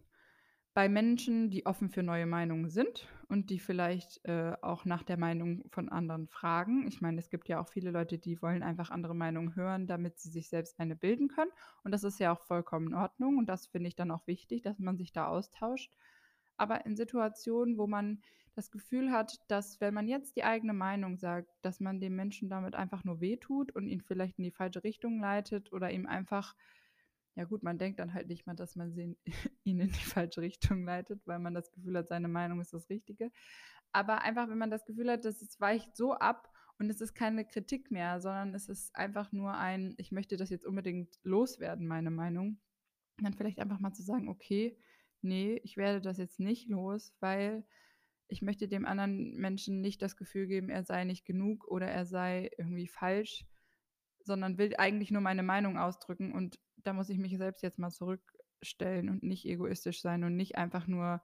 bei 0.75 0.89
Menschen, 0.89 1.51
die 1.51 1.67
offen 1.67 1.91
für 1.91 2.03
neue 2.03 2.27
Meinungen 2.27 2.71
sind 2.71 3.09
und 3.29 3.51
die 3.51 3.59
vielleicht 3.59 4.25
äh, 4.25 4.57
auch 4.63 4.87
nach 4.87 5.03
der 5.03 5.19
Meinung 5.19 5.63
von 5.69 5.91
anderen 5.91 6.29
fragen. 6.29 6.87
Ich 6.89 7.01
meine, 7.01 7.19
es 7.19 7.29
gibt 7.29 7.49
ja 7.49 7.61
auch 7.61 7.69
viele 7.69 7.91
Leute, 7.91 8.19
die 8.19 8.41
wollen 8.41 8.63
einfach 8.63 8.91
andere 8.91 9.15
Meinungen 9.15 9.55
hören, 9.55 9.87
damit 9.87 10.19
sie 10.19 10.31
sich 10.31 10.49
selbst 10.49 10.81
eine 10.81 10.97
bilden 10.97 11.29
können. 11.29 11.51
Und 11.85 11.93
das 11.93 12.05
ist 12.05 12.19
ja 12.21 12.33
auch 12.33 12.41
vollkommen 12.41 12.89
in 12.89 12.95
Ordnung. 12.95 13.37
Und 13.37 13.49
das 13.49 13.67
finde 13.67 13.89
ich 13.89 13.97
dann 13.97 14.11
auch 14.11 14.27
wichtig, 14.27 14.63
dass 14.63 14.79
man 14.79 14.97
sich 14.97 15.13
da 15.13 15.27
austauscht. 15.29 15.93
Aber 16.57 16.87
in 16.87 16.97
Situationen, 16.97 17.77
wo 17.77 17.87
man 17.87 18.23
das 18.55 18.71
Gefühl 18.71 19.13
hat, 19.13 19.39
dass 19.49 19.81
wenn 19.81 19.95
man 19.95 20.09
jetzt 20.09 20.35
die 20.35 20.43
eigene 20.43 20.73
Meinung 20.73 21.17
sagt, 21.17 21.49
dass 21.63 21.81
man 21.81 22.01
dem 22.01 22.17
Menschen 22.17 22.49
damit 22.49 22.75
einfach 22.75 23.05
nur 23.05 23.21
wehtut 23.21 23.73
und 23.73 23.87
ihn 23.87 24.01
vielleicht 24.01 24.39
in 24.39 24.45
die 24.45 24.51
falsche 24.51 24.83
Richtung 24.83 25.21
leitet 25.21 25.73
oder 25.73 25.91
ihm 25.91 26.07
einfach 26.07 26.57
ja 27.39 27.45
gut, 27.45 27.63
man 27.63 27.79
denkt 27.79 28.01
dann 28.01 28.15
halt 28.15 28.27
nicht 28.27 28.49
mal, 28.49 28.57
dass 28.57 28.75
man 28.75 28.93
ihn 29.65 29.81
in 29.81 29.87
die 29.87 30.05
falsche 30.05 30.41
Richtung 30.41 30.85
leitet, 30.85 31.25
weil 31.25 31.39
man 31.39 31.55
das 31.55 31.71
Gefühl 31.71 31.97
hat, 31.97 32.09
seine 32.09 32.27
Meinung 32.27 32.61
ist 32.61 32.75
das 32.75 32.91
Richtige. 32.91 33.31
Aber 33.93 34.23
einfach, 34.23 34.49
wenn 34.49 34.59
man 34.59 34.73
das 34.73 34.85
Gefühl 34.85 35.09
hat, 35.09 35.25
dass 35.25 35.41
es 35.41 35.61
weicht 35.61 35.97
so 35.97 36.15
ab 36.15 36.53
und 36.81 36.91
es 36.91 37.01
ist 37.01 37.15
keine 37.15 37.45
Kritik 37.45 37.93
mehr, 37.93 38.21
sondern 38.21 38.55
es 38.55 38.69
ist 38.69 38.95
einfach 38.97 39.31
nur 39.31 39.55
ein, 39.55 39.95
ich 39.99 40.11
möchte 40.11 40.37
das 40.37 40.51
jetzt 40.51 40.67
unbedingt 40.67 41.17
loswerden, 41.23 41.87
meine 41.87 42.11
Meinung, 42.11 42.59
dann 43.19 43.35
vielleicht 43.35 43.61
einfach 43.61 43.79
mal 43.79 43.93
zu 43.93 44.03
sagen, 44.03 44.29
okay, 44.29 44.77
nee, 45.23 45.61
ich 45.63 45.77
werde 45.77 46.01
das 46.01 46.19
jetzt 46.19 46.41
nicht 46.41 46.69
los, 46.69 47.15
weil 47.21 47.65
ich 48.27 48.43
möchte 48.43 48.67
dem 48.67 48.85
anderen 48.85 49.37
Menschen 49.37 49.81
nicht 49.81 50.03
das 50.03 50.17
Gefühl 50.17 50.49
geben, 50.49 50.71
er 50.71 50.83
sei 50.83 51.05
nicht 51.05 51.25
genug 51.25 51.69
oder 51.69 51.87
er 51.87 52.05
sei 52.05 52.51
irgendwie 52.59 52.89
falsch, 52.89 53.47
sondern 54.25 54.59
will 54.59 54.75
eigentlich 54.77 55.13
nur 55.13 55.23
meine 55.23 55.45
Meinung 55.45 55.79
ausdrücken. 55.79 56.33
Und 56.33 56.59
da 56.85 56.93
muss 56.93 57.09
ich 57.09 57.19
mich 57.19 57.37
selbst 57.37 57.63
jetzt 57.63 57.79
mal 57.79 57.91
zurückstellen 57.91 59.09
und 59.09 59.23
nicht 59.23 59.47
egoistisch 59.47 60.01
sein 60.01 60.25
und 60.25 60.37
nicht 60.37 60.57
einfach 60.57 60.87
nur 60.87 61.23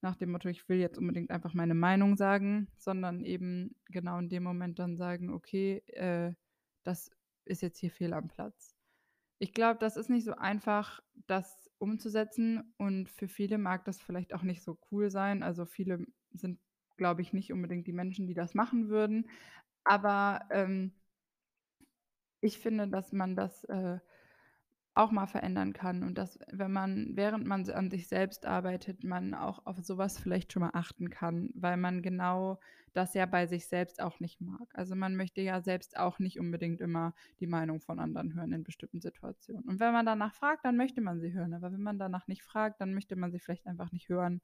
nach 0.00 0.16
dem 0.16 0.32
Motto, 0.32 0.48
ich 0.48 0.68
will 0.68 0.78
jetzt 0.78 0.98
unbedingt 0.98 1.30
einfach 1.30 1.54
meine 1.54 1.74
Meinung 1.74 2.16
sagen, 2.16 2.68
sondern 2.76 3.24
eben 3.24 3.74
genau 3.86 4.18
in 4.18 4.28
dem 4.28 4.42
Moment 4.42 4.78
dann 4.78 4.96
sagen, 4.96 5.30
okay, 5.32 5.82
äh, 5.88 6.34
das 6.84 7.10
ist 7.46 7.62
jetzt 7.62 7.78
hier 7.78 7.90
fehl 7.90 8.12
am 8.12 8.28
Platz. 8.28 8.76
Ich 9.38 9.54
glaube, 9.54 9.78
das 9.80 9.96
ist 9.96 10.10
nicht 10.10 10.24
so 10.24 10.34
einfach, 10.34 11.02
das 11.26 11.70
umzusetzen 11.78 12.74
und 12.76 13.08
für 13.08 13.28
viele 13.28 13.58
mag 13.58 13.84
das 13.84 14.00
vielleicht 14.00 14.34
auch 14.34 14.42
nicht 14.42 14.62
so 14.62 14.78
cool 14.90 15.10
sein. 15.10 15.42
Also 15.42 15.64
viele 15.64 16.06
sind, 16.32 16.60
glaube 16.96 17.22
ich, 17.22 17.32
nicht 17.32 17.52
unbedingt 17.52 17.86
die 17.86 17.92
Menschen, 17.92 18.26
die 18.26 18.34
das 18.34 18.54
machen 18.54 18.88
würden. 18.88 19.28
Aber 19.84 20.46
ähm, 20.50 20.92
ich 22.40 22.58
finde, 22.58 22.88
dass 22.88 23.12
man 23.12 23.36
das 23.36 23.64
äh, 23.64 23.98
auch 24.94 25.10
mal 25.10 25.26
verändern 25.26 25.72
kann 25.72 26.04
und 26.04 26.16
dass, 26.18 26.38
wenn 26.52 26.70
man, 26.70 27.16
während 27.16 27.46
man 27.46 27.68
an 27.68 27.90
sich 27.90 28.06
selbst 28.06 28.46
arbeitet, 28.46 29.02
man 29.02 29.34
auch 29.34 29.66
auf 29.66 29.78
sowas 29.78 30.18
vielleicht 30.18 30.52
schon 30.52 30.62
mal 30.62 30.70
achten 30.72 31.10
kann, 31.10 31.50
weil 31.54 31.76
man 31.76 32.00
genau 32.00 32.60
das 32.92 33.12
ja 33.14 33.26
bei 33.26 33.46
sich 33.46 33.66
selbst 33.66 34.00
auch 34.00 34.20
nicht 34.20 34.40
mag. 34.40 34.68
Also 34.72 34.94
man 34.94 35.16
möchte 35.16 35.40
ja 35.40 35.60
selbst 35.60 35.96
auch 35.96 36.20
nicht 36.20 36.38
unbedingt 36.38 36.80
immer 36.80 37.12
die 37.40 37.48
Meinung 37.48 37.80
von 37.80 37.98
anderen 37.98 38.34
hören 38.34 38.52
in 38.52 38.62
bestimmten 38.62 39.00
Situationen. 39.00 39.64
Und 39.64 39.80
wenn 39.80 39.92
man 39.92 40.06
danach 40.06 40.32
fragt, 40.32 40.64
dann 40.64 40.76
möchte 40.76 41.00
man 41.00 41.20
sie 41.20 41.32
hören. 41.32 41.54
Aber 41.54 41.72
wenn 41.72 41.82
man 41.82 41.98
danach 41.98 42.28
nicht 42.28 42.44
fragt, 42.44 42.80
dann 42.80 42.94
möchte 42.94 43.16
man 43.16 43.32
sie 43.32 43.40
vielleicht 43.40 43.66
einfach 43.66 43.90
nicht 43.90 44.08
hören. 44.08 44.42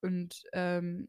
Und 0.00 0.42
ähm, 0.52 1.08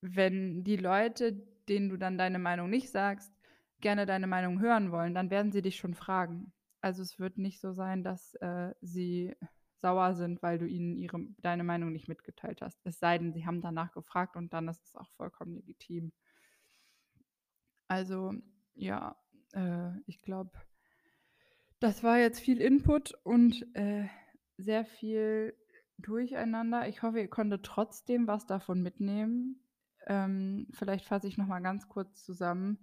wenn 0.00 0.62
die 0.62 0.76
Leute, 0.76 1.32
denen 1.68 1.88
du 1.88 1.96
dann 1.96 2.18
deine 2.18 2.38
Meinung 2.38 2.70
nicht 2.70 2.90
sagst, 2.90 3.32
gerne 3.80 4.06
deine 4.06 4.28
Meinung 4.28 4.60
hören 4.60 4.92
wollen, 4.92 5.14
dann 5.14 5.30
werden 5.30 5.50
sie 5.50 5.62
dich 5.62 5.76
schon 5.76 5.94
fragen. 5.94 6.52
Also 6.88 7.02
es 7.02 7.18
wird 7.18 7.36
nicht 7.36 7.60
so 7.60 7.74
sein, 7.74 8.02
dass 8.02 8.34
äh, 8.36 8.72
sie 8.80 9.36
sauer 9.82 10.14
sind, 10.14 10.42
weil 10.42 10.56
du 10.58 10.66
ihnen 10.66 10.96
ihre, 10.96 11.20
deine 11.42 11.62
Meinung 11.62 11.92
nicht 11.92 12.08
mitgeteilt 12.08 12.62
hast. 12.62 12.80
Es 12.84 12.98
sei 12.98 13.18
denn, 13.18 13.34
sie 13.34 13.44
haben 13.44 13.60
danach 13.60 13.92
gefragt 13.92 14.36
und 14.36 14.54
dann 14.54 14.68
ist 14.68 14.82
es 14.86 14.96
auch 14.96 15.10
vollkommen 15.10 15.54
legitim. 15.54 16.12
Also 17.88 18.32
ja, 18.74 19.16
äh, 19.52 19.90
ich 20.06 20.22
glaube, 20.22 20.50
das 21.78 22.02
war 22.02 22.18
jetzt 22.18 22.40
viel 22.40 22.58
Input 22.58 23.12
und 23.22 23.66
äh, 23.76 24.08
sehr 24.56 24.86
viel 24.86 25.54
Durcheinander. 25.98 26.88
Ich 26.88 27.02
hoffe, 27.02 27.20
ihr 27.20 27.28
konntet 27.28 27.66
trotzdem 27.66 28.26
was 28.26 28.46
davon 28.46 28.82
mitnehmen. 28.82 29.60
Ähm, 30.06 30.68
vielleicht 30.72 31.04
fasse 31.04 31.28
ich 31.28 31.36
noch 31.36 31.48
mal 31.48 31.60
ganz 31.60 31.86
kurz 31.86 32.24
zusammen. 32.24 32.78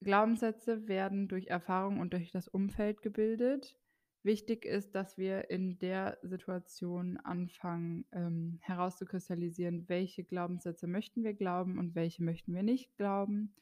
Glaubenssätze 0.00 0.86
werden 0.86 1.28
durch 1.28 1.48
Erfahrung 1.48 1.98
und 1.98 2.12
durch 2.12 2.30
das 2.30 2.48
Umfeld 2.48 3.02
gebildet. 3.02 3.76
Wichtig 4.22 4.64
ist, 4.64 4.94
dass 4.94 5.16
wir 5.16 5.50
in 5.50 5.78
der 5.78 6.18
Situation 6.22 7.16
anfangen 7.18 8.04
ähm, 8.12 8.58
herauszukristallisieren, 8.62 9.88
welche 9.88 10.24
Glaubenssätze 10.24 10.86
möchten 10.86 11.24
wir 11.24 11.34
glauben 11.34 11.78
und 11.78 11.94
welche 11.94 12.22
möchten 12.22 12.54
wir 12.54 12.62
nicht 12.62 12.96
glauben 12.96 13.54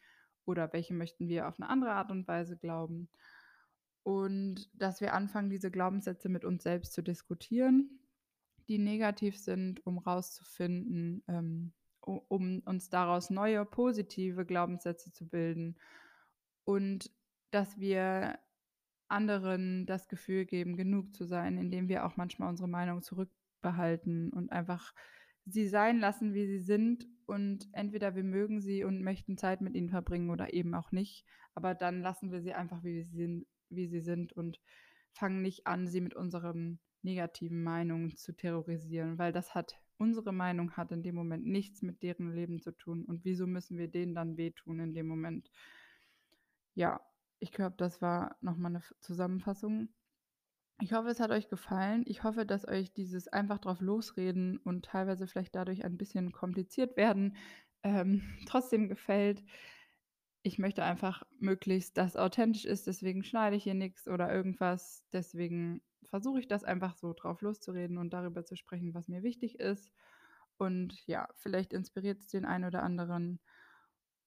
oder 0.45 0.73
welche 0.73 0.95
möchten 0.95 1.29
wir 1.29 1.49
auf 1.49 1.61
eine 1.61 1.69
andere 1.69 1.93
Art 1.93 2.11
und 2.11 2.27
Weise 2.27 2.57
glauben. 2.57 3.09
Und 4.03 4.71
dass 4.75 5.01
wir 5.01 5.15
anfangen, 5.15 5.51
diese 5.51 5.71
Glaubenssätze 5.71 6.29
mit 6.29 6.45
uns 6.45 6.63
selbst 6.63 6.93
zu 6.93 7.03
diskutieren, 7.03 8.01
die 8.69 8.79
negativ 8.79 9.39
sind, 9.39 9.85
um 9.87 10.05
herauszufinden, 10.05 11.23
ähm, 11.29 11.73
um 12.01 12.61
uns 12.65 12.89
daraus 12.89 13.31
neue 13.31 13.65
positive 13.65 14.47
Glaubenssätze 14.47 15.13
zu 15.13 15.29
bilden 15.29 15.77
und 16.67 17.11
dass 17.53 17.79
wir 17.79 18.39
anderen 19.09 19.87
das 19.87 20.09
Gefühl 20.09 20.45
geben, 20.45 20.77
genug 20.77 21.15
zu 21.15 21.25
sein, 21.25 21.57
indem 21.57 21.89
wir 21.89 22.05
auch 22.05 22.17
manchmal 22.17 22.49
unsere 22.49 22.69
Meinung 22.69 23.03
zurückbehalten 23.03 24.33
und 24.33 24.51
einfach 24.51 24.93
sie 25.47 25.69
sein 25.69 26.01
lassen, 26.01 26.35
wie 26.35 26.47
sie 26.47 26.59
sind. 26.59 27.07
Und 27.25 27.69
entweder 27.73 28.17
wir 28.17 28.25
mögen 28.25 28.61
sie 28.61 28.85
und 28.85 29.03
möchten 29.03 29.39
Zeit 29.39 29.61
mit 29.61 29.75
ihnen 29.77 29.91
verbringen 29.91 30.31
oder 30.31 30.53
eben 30.53 30.75
auch 30.75 30.91
nicht. 30.91 31.25
Aber 31.55 31.75
dann 31.75 32.03
lassen 32.03 32.33
wir 32.33 32.41
sie 32.41 32.53
einfach, 32.53 32.83
wie 32.83 33.03
sie 33.03 33.17
sind, 33.17 33.47
wie 33.71 33.87
sie 33.87 34.01
sind 34.01 34.33
und 34.33 34.61
fangen 35.13 35.43
nicht 35.43 35.67
an, 35.67 35.87
sie 35.87 36.01
mit 36.01 36.15
unseren 36.15 36.81
negativen 37.03 37.63
Meinungen 37.63 38.17
zu 38.17 38.35
terrorisieren, 38.35 39.19
weil 39.19 39.33
das 39.33 39.55
hat, 39.55 39.81
unsere 39.99 40.33
Meinung 40.33 40.73
hat 40.77 40.91
in 40.91 41.05
dem 41.05 41.15
Moment 41.15 41.47
nichts 41.47 41.83
mit 41.83 42.03
deren 42.03 42.33
Leben 42.35 42.61
zu 42.61 42.73
tun. 42.73 43.05
Und 43.05 43.25
wieso 43.25 43.47
müssen 43.47 43.79
wir 43.79 43.87
denen 43.87 44.15
dann 44.17 44.37
wehtun 44.37 44.81
in 44.81 44.95
dem 44.95 45.07
Moment? 45.07 45.49
Ja, 46.77 47.01
ich 47.39 47.53
glaube, 47.53 47.75
das 47.79 48.03
war 48.03 48.37
nochmal 48.43 48.71
eine 48.73 48.83
Zusammenfassung. 49.01 49.89
Ich 50.81 50.93
hoffe, 50.93 51.09
es 51.09 51.21
hat 51.21 51.31
euch 51.31 51.49
gefallen. 51.49 52.05
Ich 52.07 52.23
hoffe, 52.23 52.45
dass 52.45 52.69
euch 52.69 52.93
dieses 52.93 53.29
einfach 53.29 53.59
drauf 53.59 53.81
losreden 53.81 54.59
und 54.59 54.85
teilweise 54.85 55.27
vielleicht 55.27 55.55
dadurch 55.55 55.85
ein 55.85 55.97
bisschen 55.97 56.33
kompliziert 56.33 56.97
werden, 56.99 57.37
ähm, 57.83 58.23
trotzdem 58.47 58.89
gefällt. 58.89 59.43
Ich 60.43 60.59
möchte 60.59 60.85
einfach 60.85 61.25
möglichst, 61.41 61.97
dass 61.97 62.17
authentisch 62.17 62.67
ist, 62.67 62.87
deswegen 62.87 63.25
schneide 63.25 63.57
ich 63.57 63.65
hier 63.65 63.75
nichts 63.75 64.07
oder 64.07 64.33
irgendwas. 64.33 65.07
Deswegen 65.13 65.83
versuche 66.05 66.41
ich 66.41 66.47
das 66.47 66.63
einfach 66.63 66.95
so 66.97 67.15
drauf 67.15 67.41
loszureden 67.41 67.99
und 67.99 68.13
darüber 68.13 68.45
zu 68.45 68.55
sprechen, 68.55 68.95
was 68.95 69.09
mir 69.09 69.23
wichtig 69.23 69.59
ist. 69.59 69.91
Und 70.59 71.07
ja, 71.07 71.29
vielleicht 71.37 71.73
inspiriert 71.73 72.21
es 72.21 72.29
den 72.29 72.45
einen 72.45 72.67
oder 72.67 72.83
anderen. 72.83 73.41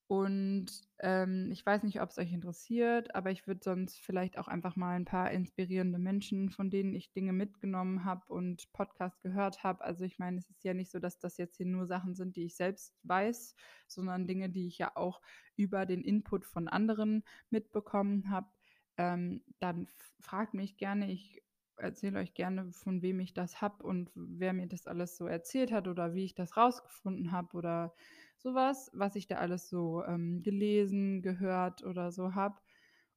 Und, 0.09 0.65
ähm, 1.01 1.51
ich 1.51 1.63
weiß 1.63 1.83
nicht, 1.83 2.01
ob 2.01 2.09
es 2.09 2.17
euch 2.17 2.33
interessiert, 2.33 3.13
aber 3.13 3.29
ich 3.29 3.45
würde 3.45 3.59
sonst 3.63 3.99
vielleicht 3.99 4.39
auch 4.39 4.47
einfach 4.47 4.75
mal 4.75 4.95
ein 4.95 5.05
paar 5.05 5.29
inspirierende 5.29 5.99
Menschen, 5.99 6.49
von 6.49 6.71
denen 6.71 6.95
ich 6.95 7.11
Dinge 7.11 7.31
mitgenommen 7.31 8.05
habe 8.05 8.25
und 8.33 8.73
Podcast 8.73 9.21
gehört 9.21 9.63
habe 9.63 9.83
also, 9.83 10.05
ich 10.05 10.17
meine, 10.17 10.39
es 10.39 10.49
ist 10.49 10.63
ja 10.63 10.73
nicht 10.73 10.89
so, 10.89 10.97
dass 10.97 11.19
das 11.19 11.37
jetzt 11.37 11.57
hier 11.57 11.67
nur 11.67 11.85
Sachen 11.85 12.15
sind, 12.15 12.35
die 12.37 12.45
ich 12.45 12.55
selbst 12.55 12.95
weiß, 13.03 13.53
sondern 13.87 14.25
Dinge, 14.25 14.49
die 14.49 14.65
ich 14.65 14.79
ja 14.79 14.91
auch 14.95 15.21
über 15.55 15.85
den 15.85 16.01
Input 16.01 16.43
von 16.43 16.67
anderen 16.67 17.23
mitbekommen 17.51 18.31
habe. 18.31 18.49
Ähm, 18.97 19.43
dann 19.59 19.85
fragt 20.19 20.55
mich 20.55 20.77
gerne. 20.77 21.11
Ich 21.11 21.43
erzähle 21.77 22.17
euch 22.17 22.33
gerne, 22.33 22.71
von 22.71 23.03
wem 23.03 23.19
ich 23.19 23.35
das 23.35 23.61
habe 23.61 23.83
und 23.83 24.09
wer 24.15 24.53
mir 24.53 24.65
das 24.65 24.87
alles 24.87 25.17
so 25.17 25.27
erzählt 25.27 25.71
hat 25.71 25.87
oder 25.87 26.15
wie 26.15 26.25
ich 26.25 26.33
das 26.33 26.57
rausgefunden 26.57 27.31
habe 27.31 27.55
oder 27.55 27.93
sowas, 28.39 28.89
was 28.93 29.15
ich 29.15 29.27
da 29.27 29.35
alles 29.35 29.69
so 29.69 30.03
ähm, 30.05 30.41
gelesen, 30.43 31.21
gehört 31.21 31.83
oder 31.83 32.11
so 32.11 32.35
habe. 32.35 32.59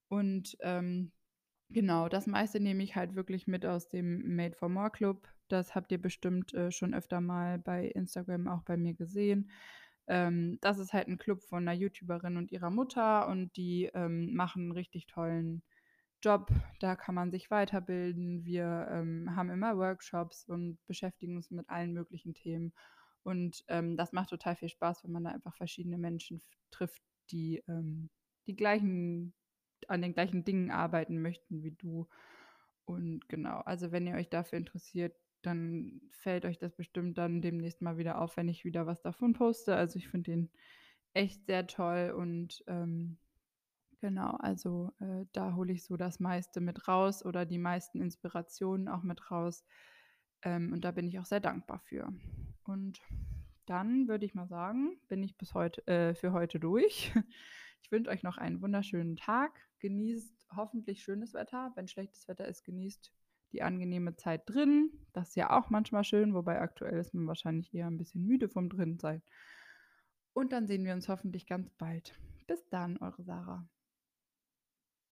Und 0.08 0.56
ähm, 0.60 1.12
genau, 1.70 2.08
das 2.08 2.26
meiste 2.26 2.60
nehme 2.60 2.82
ich 2.82 2.96
halt 2.96 3.14
wirklich 3.14 3.46
mit 3.46 3.64
aus 3.64 3.88
dem 3.88 4.36
Made 4.36 4.54
for 4.56 4.68
More 4.68 4.90
Club. 4.90 5.28
Das 5.48 5.74
habt 5.74 5.92
ihr 5.92 6.00
bestimmt 6.00 6.52
äh, 6.54 6.70
schon 6.70 6.94
öfter 6.94 7.20
mal 7.20 7.58
bei 7.58 7.86
Instagram 7.86 8.48
auch 8.48 8.62
bei 8.62 8.76
mir 8.76 8.94
gesehen. 8.94 9.50
Ähm, 10.08 10.58
das 10.60 10.78
ist 10.78 10.92
halt 10.92 11.08
ein 11.08 11.18
Club 11.18 11.42
von 11.42 11.66
einer 11.66 11.78
YouTuberin 11.78 12.36
und 12.36 12.50
ihrer 12.50 12.70
Mutter 12.70 13.28
und 13.28 13.56
die 13.56 13.90
ähm, 13.94 14.34
machen 14.34 14.62
einen 14.62 14.72
richtig 14.72 15.06
tollen 15.06 15.62
Job. 16.22 16.50
Da 16.80 16.96
kann 16.96 17.14
man 17.14 17.30
sich 17.30 17.50
weiterbilden. 17.50 18.44
Wir 18.44 18.88
ähm, 18.90 19.34
haben 19.36 19.50
immer 19.50 19.76
Workshops 19.76 20.44
und 20.48 20.78
beschäftigen 20.86 21.36
uns 21.36 21.50
mit 21.50 21.68
allen 21.68 21.92
möglichen 21.92 22.34
Themen. 22.34 22.72
Und 23.24 23.64
ähm, 23.68 23.96
das 23.96 24.12
macht 24.12 24.30
total 24.30 24.56
viel 24.56 24.68
Spaß, 24.68 25.04
wenn 25.04 25.12
man 25.12 25.24
da 25.24 25.30
einfach 25.30 25.56
verschiedene 25.56 25.98
Menschen 25.98 26.42
trifft, 26.70 27.02
die 27.30 27.62
ähm, 27.68 28.10
die 28.46 28.56
gleichen, 28.56 29.34
an 29.88 30.02
den 30.02 30.14
gleichen 30.14 30.44
Dingen 30.44 30.70
arbeiten 30.70 31.20
möchten 31.22 31.62
wie 31.62 31.72
du. 31.72 32.08
Und 32.84 33.28
genau, 33.28 33.60
also 33.60 33.92
wenn 33.92 34.06
ihr 34.06 34.14
euch 34.14 34.28
dafür 34.28 34.58
interessiert, 34.58 35.14
dann 35.42 36.00
fällt 36.10 36.44
euch 36.44 36.58
das 36.58 36.74
bestimmt 36.74 37.18
dann 37.18 37.42
demnächst 37.42 37.82
mal 37.82 37.98
wieder 37.98 38.20
auf, 38.20 38.36
wenn 38.36 38.48
ich 38.48 38.64
wieder 38.64 38.86
was 38.86 39.02
davon 39.02 39.32
poste. 39.32 39.74
Also 39.74 39.98
ich 39.98 40.08
finde 40.08 40.30
den 40.30 40.50
echt 41.14 41.46
sehr 41.46 41.66
toll 41.66 42.14
und 42.16 42.62
ähm, 42.66 43.18
genau, 44.00 44.36
also 44.38 44.92
äh, 45.00 45.26
da 45.32 45.54
hole 45.54 45.72
ich 45.72 45.84
so 45.84 45.96
das 45.96 46.20
meiste 46.20 46.60
mit 46.60 46.88
raus 46.88 47.24
oder 47.24 47.44
die 47.44 47.58
meisten 47.58 48.00
Inspirationen 48.00 48.88
auch 48.88 49.02
mit 49.02 49.30
raus. 49.30 49.64
Ähm, 50.42 50.72
und 50.72 50.84
da 50.84 50.90
bin 50.90 51.06
ich 51.06 51.18
auch 51.18 51.24
sehr 51.24 51.40
dankbar 51.40 51.80
für. 51.80 52.12
Und 52.64 53.00
dann 53.66 54.08
würde 54.08 54.24
ich 54.24 54.34
mal 54.34 54.48
sagen, 54.48 54.98
bin 55.08 55.22
ich 55.22 55.36
bis 55.36 55.54
heute 55.54 55.86
äh, 55.86 56.14
für 56.14 56.32
heute 56.32 56.60
durch. 56.60 57.12
Ich 57.84 57.90
wünsche 57.90 58.10
euch 58.10 58.22
noch 58.22 58.38
einen 58.38 58.62
wunderschönen 58.62 59.16
Tag. 59.16 59.60
Genießt 59.80 60.46
hoffentlich 60.56 61.02
schönes 61.02 61.34
Wetter. 61.34 61.72
Wenn 61.74 61.88
schlechtes 61.88 62.28
Wetter 62.28 62.46
ist, 62.46 62.64
genießt 62.64 63.12
die 63.52 63.62
angenehme 63.62 64.16
Zeit 64.16 64.42
drin. 64.46 64.90
Das 65.12 65.30
ist 65.30 65.34
ja 65.34 65.50
auch 65.50 65.68
manchmal 65.68 66.04
schön, 66.04 66.32
wobei 66.32 66.60
aktuell 66.60 66.98
ist 66.98 67.12
man 67.12 67.26
wahrscheinlich 67.26 67.74
eher 67.74 67.88
ein 67.88 67.98
bisschen 67.98 68.24
müde 68.24 68.48
vom 68.48 68.68
Drinsein. 68.68 69.20
Und 70.32 70.52
dann 70.52 70.66
sehen 70.66 70.84
wir 70.84 70.94
uns 70.94 71.08
hoffentlich 71.08 71.46
ganz 71.46 71.70
bald. 71.70 72.18
Bis 72.46 72.66
dann, 72.68 72.96
eure 72.98 73.22
Sarah. 73.22 73.68